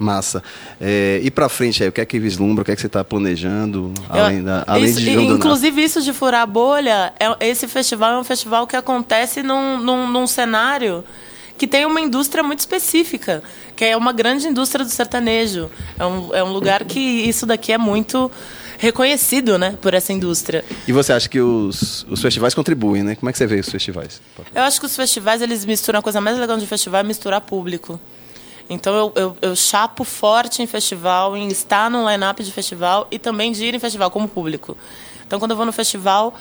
Massa. 0.00 0.42
É, 0.80 1.20
e 1.22 1.30
para 1.30 1.48
frente 1.48 1.82
aí, 1.82 1.88
o 1.88 1.92
que 1.92 2.00
é 2.00 2.06
que 2.06 2.18
vislumbra, 2.18 2.62
o 2.62 2.64
que 2.64 2.72
é 2.72 2.74
que 2.74 2.80
você 2.80 2.86
está 2.86 3.04
planejando, 3.04 3.92
além, 4.08 4.42
da, 4.42 4.64
além 4.66 4.86
isso, 4.86 4.98
de 4.98 5.12
João 5.12 5.36
Inclusive 5.36 5.82
isso 5.82 6.02
de 6.02 6.12
furar 6.12 6.42
a 6.42 6.46
bolha, 6.46 7.12
é, 7.20 7.48
esse 7.48 7.68
festival 7.68 8.12
é 8.12 8.18
um 8.18 8.24
festival 8.24 8.66
que 8.66 8.74
acontece 8.74 9.42
num, 9.42 9.78
num, 9.78 10.10
num 10.10 10.26
cenário 10.26 11.04
que 11.58 11.66
tem 11.66 11.84
uma 11.84 12.00
indústria 12.00 12.42
muito 12.42 12.60
específica, 12.60 13.42
que 13.76 13.84
é 13.84 13.94
uma 13.94 14.14
grande 14.14 14.48
indústria 14.48 14.82
do 14.82 14.90
sertanejo. 14.90 15.70
É 15.98 16.06
um, 16.06 16.34
é 16.34 16.42
um 16.42 16.52
lugar 16.52 16.84
que 16.84 16.98
isso 16.98 17.44
daqui 17.44 17.70
é 17.70 17.76
muito 17.76 18.30
reconhecido, 18.78 19.58
né, 19.58 19.76
por 19.78 19.92
essa 19.92 20.10
indústria. 20.10 20.64
E 20.88 20.92
você 20.92 21.12
acha 21.12 21.28
que 21.28 21.38
os, 21.38 22.06
os 22.08 22.22
festivais 22.22 22.54
contribuem, 22.54 23.02
né? 23.02 23.14
Como 23.14 23.28
é 23.28 23.32
que 23.32 23.36
você 23.36 23.46
vê 23.46 23.60
os 23.60 23.68
festivais? 23.68 24.22
Eu 24.54 24.62
acho 24.62 24.80
que 24.80 24.86
os 24.86 24.96
festivais, 24.96 25.42
eles 25.42 25.66
misturam, 25.66 25.98
a 25.98 26.02
coisa 26.02 26.18
mais 26.18 26.38
legal 26.38 26.56
de 26.56 26.66
festival 26.66 27.02
é 27.02 27.04
misturar 27.04 27.42
público. 27.42 28.00
Então 28.70 28.94
eu, 28.94 29.12
eu, 29.16 29.36
eu, 29.42 29.56
chapo 29.56 30.04
forte 30.04 30.62
em 30.62 30.66
festival, 30.66 31.36
em 31.36 31.48
estar 31.48 31.90
no 31.90 32.08
line-up 32.08 32.40
de 32.42 32.52
festival 32.52 33.08
e 33.10 33.18
também 33.18 33.50
de 33.50 33.64
ir 33.64 33.74
em 33.74 33.80
festival 33.80 34.12
como 34.12 34.28
público. 34.28 34.76
Então 35.26 35.40
quando 35.40 35.50
eu 35.50 35.56
vou 35.56 35.66
no 35.66 35.72
festival, 35.72 36.32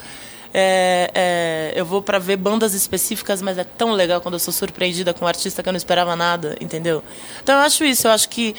é, 0.53 1.09
é, 1.15 1.73
eu 1.75 1.83
vou 1.83 2.03
para 2.03 2.19
ver 2.19 2.37
bandas 2.37 2.75
específicas, 2.75 3.41
mas 3.41 3.57
é 3.57 3.63
tão 3.63 3.93
legal 3.93 4.21
quando 4.21 4.35
eu 4.35 4.39
sou 4.39 4.53
surpreendida 4.53 5.11
com 5.11 5.25
um 5.25 5.27
artista 5.27 5.63
que 5.63 5.69
eu 5.69 5.73
não 5.73 5.77
esperava 5.77 6.15
nada, 6.15 6.55
entendeu? 6.61 7.03
Então 7.41 7.55
eu 7.55 7.61
acho 7.61 7.83
isso, 7.83 8.07
eu 8.07 8.11
acho 8.11 8.29
que 8.29 8.55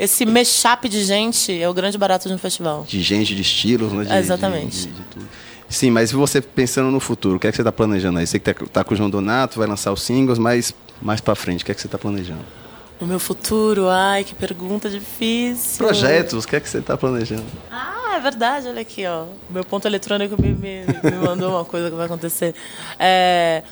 esse 0.00 0.26
mashup 0.26 0.88
de 0.88 1.04
gente 1.04 1.62
é 1.62 1.68
o 1.68 1.72
grande 1.72 1.96
barato 1.96 2.28
de 2.28 2.34
um 2.34 2.38
festival. 2.38 2.84
De 2.88 3.00
gente, 3.02 3.36
de 3.36 3.42
estilos, 3.42 3.92
né? 3.92 4.04
De, 4.04 4.14
exatamente. 4.16 4.88
De, 4.88 4.92
de, 4.92 5.26
Sim, 5.68 5.92
mas 5.92 6.10
você 6.10 6.40
pensando 6.40 6.90
no 6.90 6.98
futuro, 6.98 7.36
o 7.36 7.38
que 7.38 7.46
é 7.46 7.50
que 7.50 7.56
você 7.56 7.62
está 7.62 7.72
planejando 7.72 8.18
aí? 8.18 8.26
Você 8.26 8.40
que 8.40 8.50
está 8.50 8.66
tá 8.66 8.84
com 8.84 8.94
o 8.94 8.96
João 8.96 9.08
Donato, 9.08 9.60
vai 9.60 9.68
lançar 9.68 9.92
os 9.92 10.02
singles, 10.02 10.40
mas 10.40 10.74
mais 11.00 11.20
para 11.20 11.36
frente, 11.36 11.62
o 11.62 11.64
que 11.64 11.70
é 11.70 11.74
que 11.74 11.80
você 11.80 11.86
está 11.86 11.98
planejando? 11.98 12.61
O 13.02 13.04
meu 13.04 13.18
futuro, 13.18 13.88
ai, 13.88 14.22
que 14.22 14.32
pergunta 14.32 14.88
difícil. 14.88 15.84
Projetos, 15.84 16.44
o 16.44 16.46
que 16.46 16.54
é 16.54 16.60
que 16.60 16.68
você 16.68 16.78
está 16.78 16.96
planejando? 16.96 17.42
Ah, 17.68 18.12
é 18.14 18.20
verdade, 18.20 18.68
olha 18.68 18.80
aqui, 18.80 19.04
ó. 19.04 19.24
Meu 19.50 19.64
ponto 19.64 19.88
eletrônico 19.88 20.40
me, 20.40 20.50
me, 20.50 20.84
me 20.86 21.18
mandou 21.18 21.50
uma 21.50 21.64
coisa 21.64 21.90
que 21.90 21.96
vai 21.96 22.06
acontecer. 22.06 22.54
É, 23.00 23.64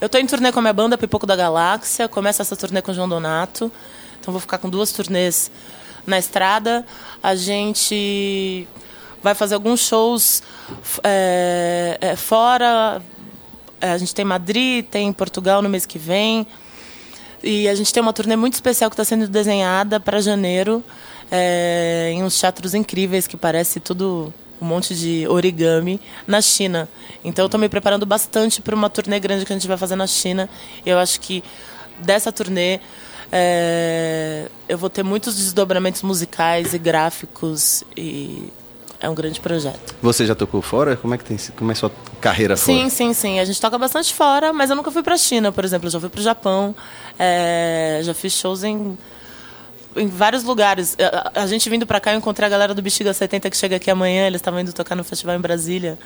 eu 0.00 0.06
estou 0.06 0.20
em 0.20 0.26
turnê 0.26 0.52
com 0.52 0.60
a 0.60 0.62
minha 0.62 0.72
banda 0.72 0.96
Pipoco 0.96 1.26
da 1.26 1.34
Galáxia, 1.34 2.06
começa 2.06 2.42
essa 2.42 2.54
turnê 2.54 2.80
com 2.80 2.92
o 2.92 2.94
João 2.94 3.08
Donato. 3.08 3.72
Então 4.20 4.30
vou 4.30 4.40
ficar 4.40 4.58
com 4.58 4.70
duas 4.70 4.92
turnês 4.92 5.50
na 6.06 6.16
estrada. 6.16 6.86
A 7.20 7.34
gente 7.34 8.68
vai 9.20 9.34
fazer 9.34 9.56
alguns 9.56 9.80
shows 9.80 10.44
é, 11.02 11.98
é, 12.00 12.14
fora. 12.14 13.02
A 13.80 13.98
gente 13.98 14.14
tem 14.14 14.24
Madrid, 14.24 14.86
tem 14.86 15.12
Portugal 15.12 15.60
no 15.60 15.68
mês 15.68 15.84
que 15.84 15.98
vem. 15.98 16.46
E 17.42 17.68
a 17.68 17.74
gente 17.74 17.92
tem 17.92 18.02
uma 18.02 18.12
turnê 18.12 18.36
muito 18.36 18.54
especial 18.54 18.90
que 18.90 18.94
está 18.94 19.04
sendo 19.04 19.28
desenhada 19.28 20.00
para 20.00 20.20
janeiro, 20.20 20.82
é, 21.30 22.10
em 22.12 22.22
uns 22.22 22.38
teatros 22.38 22.74
incríveis 22.74 23.26
que 23.26 23.36
parece 23.36 23.80
tudo 23.80 24.32
um 24.60 24.64
monte 24.66 24.94
de 24.94 25.26
origami 25.28 26.00
na 26.26 26.40
China. 26.40 26.88
Então 27.24 27.44
eu 27.44 27.46
estou 27.46 27.60
me 27.60 27.68
preparando 27.68 28.06
bastante 28.06 28.62
para 28.62 28.74
uma 28.74 28.88
turnê 28.88 29.20
grande 29.20 29.44
que 29.44 29.52
a 29.52 29.56
gente 29.56 29.68
vai 29.68 29.76
fazer 29.76 29.96
na 29.96 30.06
China. 30.06 30.48
Eu 30.84 30.98
acho 30.98 31.20
que 31.20 31.42
dessa 32.00 32.32
turnê 32.32 32.80
é, 33.30 34.48
eu 34.68 34.78
vou 34.78 34.88
ter 34.88 35.02
muitos 35.02 35.36
desdobramentos 35.36 36.02
musicais 36.02 36.74
e 36.74 36.78
gráficos 36.78 37.84
e 37.96 38.50
é 39.00 39.08
um 39.08 39.14
grande 39.14 39.40
projeto. 39.40 39.94
Você 40.00 40.26
já 40.26 40.34
tocou 40.34 40.62
fora? 40.62 40.96
Como 40.96 41.14
é 41.14 41.18
que 41.18 41.24
tem 41.24 41.36
como 41.56 41.70
é 41.70 41.72
a 41.72 41.76
sua 41.76 41.92
carreira 42.20 42.56
sim, 42.56 42.78
fora? 42.78 42.90
Sim, 42.90 42.90
sim, 42.90 43.14
sim. 43.14 43.40
A 43.40 43.44
gente 43.44 43.60
toca 43.60 43.76
bastante 43.78 44.14
fora, 44.14 44.52
mas 44.52 44.70
eu 44.70 44.76
nunca 44.76 44.90
fui 44.90 45.02
para 45.02 45.14
a 45.14 45.18
China, 45.18 45.52
por 45.52 45.64
exemplo. 45.64 45.86
Eu 45.86 45.90
já 45.90 46.00
fui 46.00 46.08
para 46.08 46.20
o 46.20 46.22
Japão, 46.22 46.74
é, 47.18 48.00
já 48.02 48.14
fiz 48.14 48.32
shows 48.32 48.64
em, 48.64 48.96
em 49.96 50.06
vários 50.06 50.44
lugares. 50.44 50.96
A, 50.98 51.42
a 51.42 51.46
gente 51.46 51.68
vindo 51.68 51.86
para 51.86 52.00
cá, 52.00 52.12
eu 52.12 52.18
encontrei 52.18 52.46
a 52.46 52.50
galera 52.50 52.74
do 52.74 52.82
Bexiga 52.82 53.12
70 53.12 53.50
que 53.50 53.56
chega 53.56 53.76
aqui 53.76 53.90
amanhã. 53.90 54.26
Eles 54.26 54.40
estavam 54.40 54.60
indo 54.60 54.72
tocar 54.72 54.94
no 54.94 55.04
festival 55.04 55.36
em 55.36 55.40
Brasília. 55.40 55.98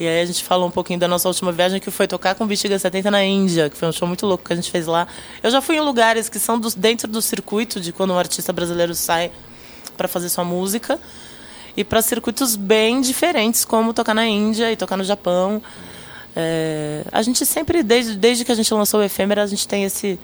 E 0.00 0.06
aí 0.06 0.20
a 0.20 0.24
gente 0.24 0.44
falou 0.44 0.68
um 0.68 0.70
pouquinho 0.70 1.00
da 1.00 1.08
nossa 1.08 1.26
última 1.26 1.50
viagem, 1.50 1.80
que 1.80 1.90
foi 1.90 2.06
tocar 2.06 2.36
com 2.36 2.44
o 2.44 2.46
Bexiga 2.46 2.78
70 2.78 3.10
na 3.10 3.24
Índia, 3.24 3.68
que 3.68 3.76
foi 3.76 3.88
um 3.88 3.92
show 3.92 4.06
muito 4.06 4.24
louco 4.26 4.44
que 4.44 4.52
a 4.52 4.56
gente 4.56 4.70
fez 4.70 4.86
lá. 4.86 5.08
Eu 5.42 5.50
já 5.50 5.60
fui 5.60 5.76
em 5.76 5.80
lugares 5.80 6.28
que 6.28 6.38
são 6.38 6.58
do, 6.58 6.70
dentro 6.70 7.08
do 7.08 7.20
circuito 7.20 7.80
de 7.80 7.92
quando 7.92 8.12
um 8.12 8.18
artista 8.18 8.52
brasileiro 8.52 8.94
sai 8.94 9.32
para 9.96 10.06
fazer 10.06 10.28
sua 10.28 10.44
música 10.44 11.00
e 11.78 11.84
para 11.84 12.02
circuitos 12.02 12.56
bem 12.56 13.00
diferentes, 13.00 13.64
como 13.64 13.94
tocar 13.94 14.12
na 14.12 14.26
Índia 14.26 14.72
e 14.72 14.74
tocar 14.74 14.96
no 14.96 15.04
Japão. 15.04 15.62
É, 16.34 17.04
a 17.12 17.22
gente 17.22 17.46
sempre, 17.46 17.84
desde, 17.84 18.16
desde 18.16 18.44
que 18.44 18.50
a 18.50 18.54
gente 18.56 18.74
lançou 18.74 18.98
o 18.98 19.02
Efêmera, 19.04 19.44
a 19.44 19.46
gente 19.46 19.66
tem 19.68 19.84
esse. 19.84 20.18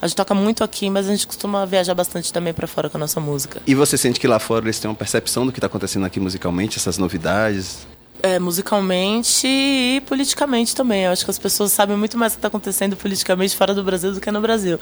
A 0.00 0.06
gente 0.06 0.16
toca 0.16 0.34
muito 0.34 0.62
aqui, 0.62 0.88
mas 0.88 1.08
a 1.08 1.10
gente 1.10 1.26
costuma 1.26 1.66
viajar 1.66 1.94
bastante 1.96 2.32
também 2.32 2.54
para 2.54 2.68
fora 2.68 2.88
com 2.88 2.96
a 2.96 3.00
nossa 3.00 3.18
música. 3.18 3.60
E 3.66 3.74
você 3.74 3.98
sente 3.98 4.20
que 4.20 4.28
lá 4.28 4.38
fora 4.38 4.64
eles 4.64 4.78
têm 4.78 4.88
uma 4.88 4.94
percepção 4.96 5.44
do 5.44 5.50
que 5.50 5.58
está 5.58 5.66
acontecendo 5.66 6.06
aqui 6.06 6.20
musicalmente, 6.20 6.78
essas 6.78 6.96
novidades? 6.96 7.88
É, 8.22 8.38
musicalmente 8.38 9.46
e 9.46 10.02
politicamente 10.06 10.74
também. 10.74 11.04
Eu 11.04 11.12
acho 11.12 11.24
que 11.24 11.30
as 11.30 11.38
pessoas 11.38 11.72
sabem 11.72 11.96
muito 11.96 12.18
mais 12.18 12.32
o 12.32 12.36
que 12.36 12.38
está 12.38 12.48
acontecendo 12.48 12.94
politicamente 12.96 13.56
fora 13.56 13.74
do 13.74 13.82
Brasil 13.82 14.12
do 14.12 14.20
que 14.20 14.30
no 14.30 14.40
Brasil. 14.40 14.78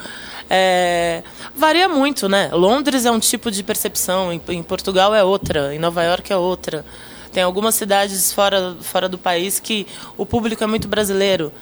É, 0.51 1.23
varia 1.55 1.89
muito, 1.89 2.29
né? 2.29 2.51
Londres 2.53 3.05
é 3.05 3.11
um 3.11 3.21
tipo 3.21 3.51
de 3.51 3.63
percepção, 3.63 4.33
em, 4.33 4.41
em, 4.49 4.63
Portugal 4.63 5.15
é 5.15 5.23
outra, 5.23 5.73
em 5.73 5.79
Nova 5.79 6.03
York 6.03 6.33
é 6.33 6.37
outra. 6.37 6.85
Tem 7.33 7.43
algumas 7.43 7.77
cidades 7.77 8.33
fora, 8.33 8.77
fora 8.81 9.09
do 9.09 9.17
país 9.17 9.61
que 9.61 9.87
o 10.17 10.27
público 10.27 10.65
é 10.65 10.67
muito 10.67 10.89
brasileiro. 10.89 11.53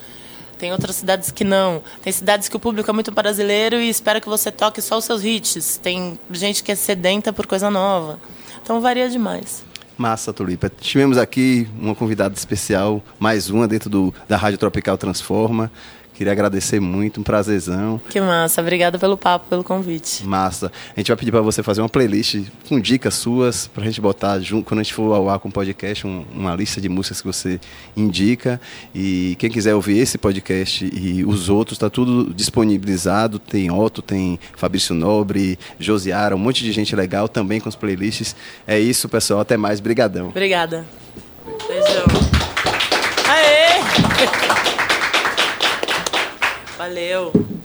Tem 0.58 0.72
outras 0.72 0.96
cidades 0.96 1.30
que 1.30 1.44
não. 1.44 1.82
Tem 2.00 2.10
cidades 2.10 2.48
que 2.48 2.56
o 2.56 2.60
público 2.60 2.88
é 2.88 2.94
muito 2.94 3.12
brasileiro 3.12 3.76
e 3.76 3.90
espera 3.90 4.20
que 4.20 4.28
você 4.28 4.50
toque 4.50 4.80
só 4.80 4.96
os 4.96 5.04
seus 5.04 5.22
hits. 5.22 5.78
Tem 5.82 6.18
gente 6.30 6.62
que 6.62 6.72
é 6.72 6.74
sedenta 6.74 7.32
por 7.32 7.46
coisa 7.46 7.70
nova. 7.70 8.18
Então 8.62 8.80
varia 8.80 9.10
demais. 9.10 9.65
Massa, 9.96 10.32
Tulipa. 10.32 10.70
Tivemos 10.80 11.18
aqui 11.18 11.66
uma 11.80 11.94
convidada 11.94 12.34
especial, 12.34 13.02
mais 13.18 13.50
uma 13.50 13.66
dentro 13.66 13.88
do, 13.88 14.14
da 14.28 14.36
Rádio 14.36 14.58
Tropical 14.58 14.98
Transforma. 14.98 15.70
Queria 16.16 16.32
agradecer 16.32 16.80
muito, 16.80 17.20
um 17.20 17.22
prazerzão. 17.22 18.00
Que 18.08 18.18
massa, 18.22 18.62
obrigada 18.62 18.98
pelo 18.98 19.18
papo, 19.18 19.50
pelo 19.50 19.62
convite. 19.62 20.26
Massa. 20.26 20.72
A 20.96 21.00
gente 21.00 21.08
vai 21.08 21.16
pedir 21.16 21.30
para 21.30 21.42
você 21.42 21.62
fazer 21.62 21.82
uma 21.82 21.90
playlist 21.90 22.42
com 22.66 22.80
dicas 22.80 23.12
suas, 23.14 23.66
para 23.68 23.82
a 23.82 23.86
gente 23.86 24.00
botar 24.00 24.38
junto, 24.38 24.64
quando 24.64 24.80
a 24.80 24.82
gente 24.82 24.94
for 24.94 25.14
ao 25.14 25.28
ar 25.28 25.38
com 25.38 25.50
o 25.50 25.52
podcast, 25.52 26.06
um, 26.06 26.24
uma 26.34 26.54
lista 26.54 26.80
de 26.80 26.88
músicas 26.88 27.20
que 27.20 27.26
você 27.26 27.60
indica. 27.94 28.58
E 28.94 29.36
quem 29.38 29.50
quiser 29.50 29.74
ouvir 29.74 29.98
esse 29.98 30.16
podcast 30.16 30.88
e 30.90 31.22
os 31.22 31.50
outros, 31.50 31.76
está 31.76 31.90
tudo 31.90 32.32
disponibilizado. 32.32 33.38
Tem 33.38 33.70
Otto, 33.70 34.00
tem 34.00 34.40
Fabrício 34.56 34.94
Nobre, 34.94 35.58
Josiara, 35.78 36.34
um 36.34 36.38
monte 36.38 36.64
de 36.64 36.72
gente 36.72 36.96
legal 36.96 37.28
também 37.28 37.60
com 37.60 37.68
as 37.68 37.76
playlists. 37.76 38.34
É 38.66 38.80
isso, 38.80 39.06
pessoal. 39.06 39.40
Até 39.40 39.58
mais. 39.58 39.80
Brigadão. 39.80 40.28
Obrigada. 40.28 40.86
Beijão. 41.68 42.05
Valeu. 46.86 47.55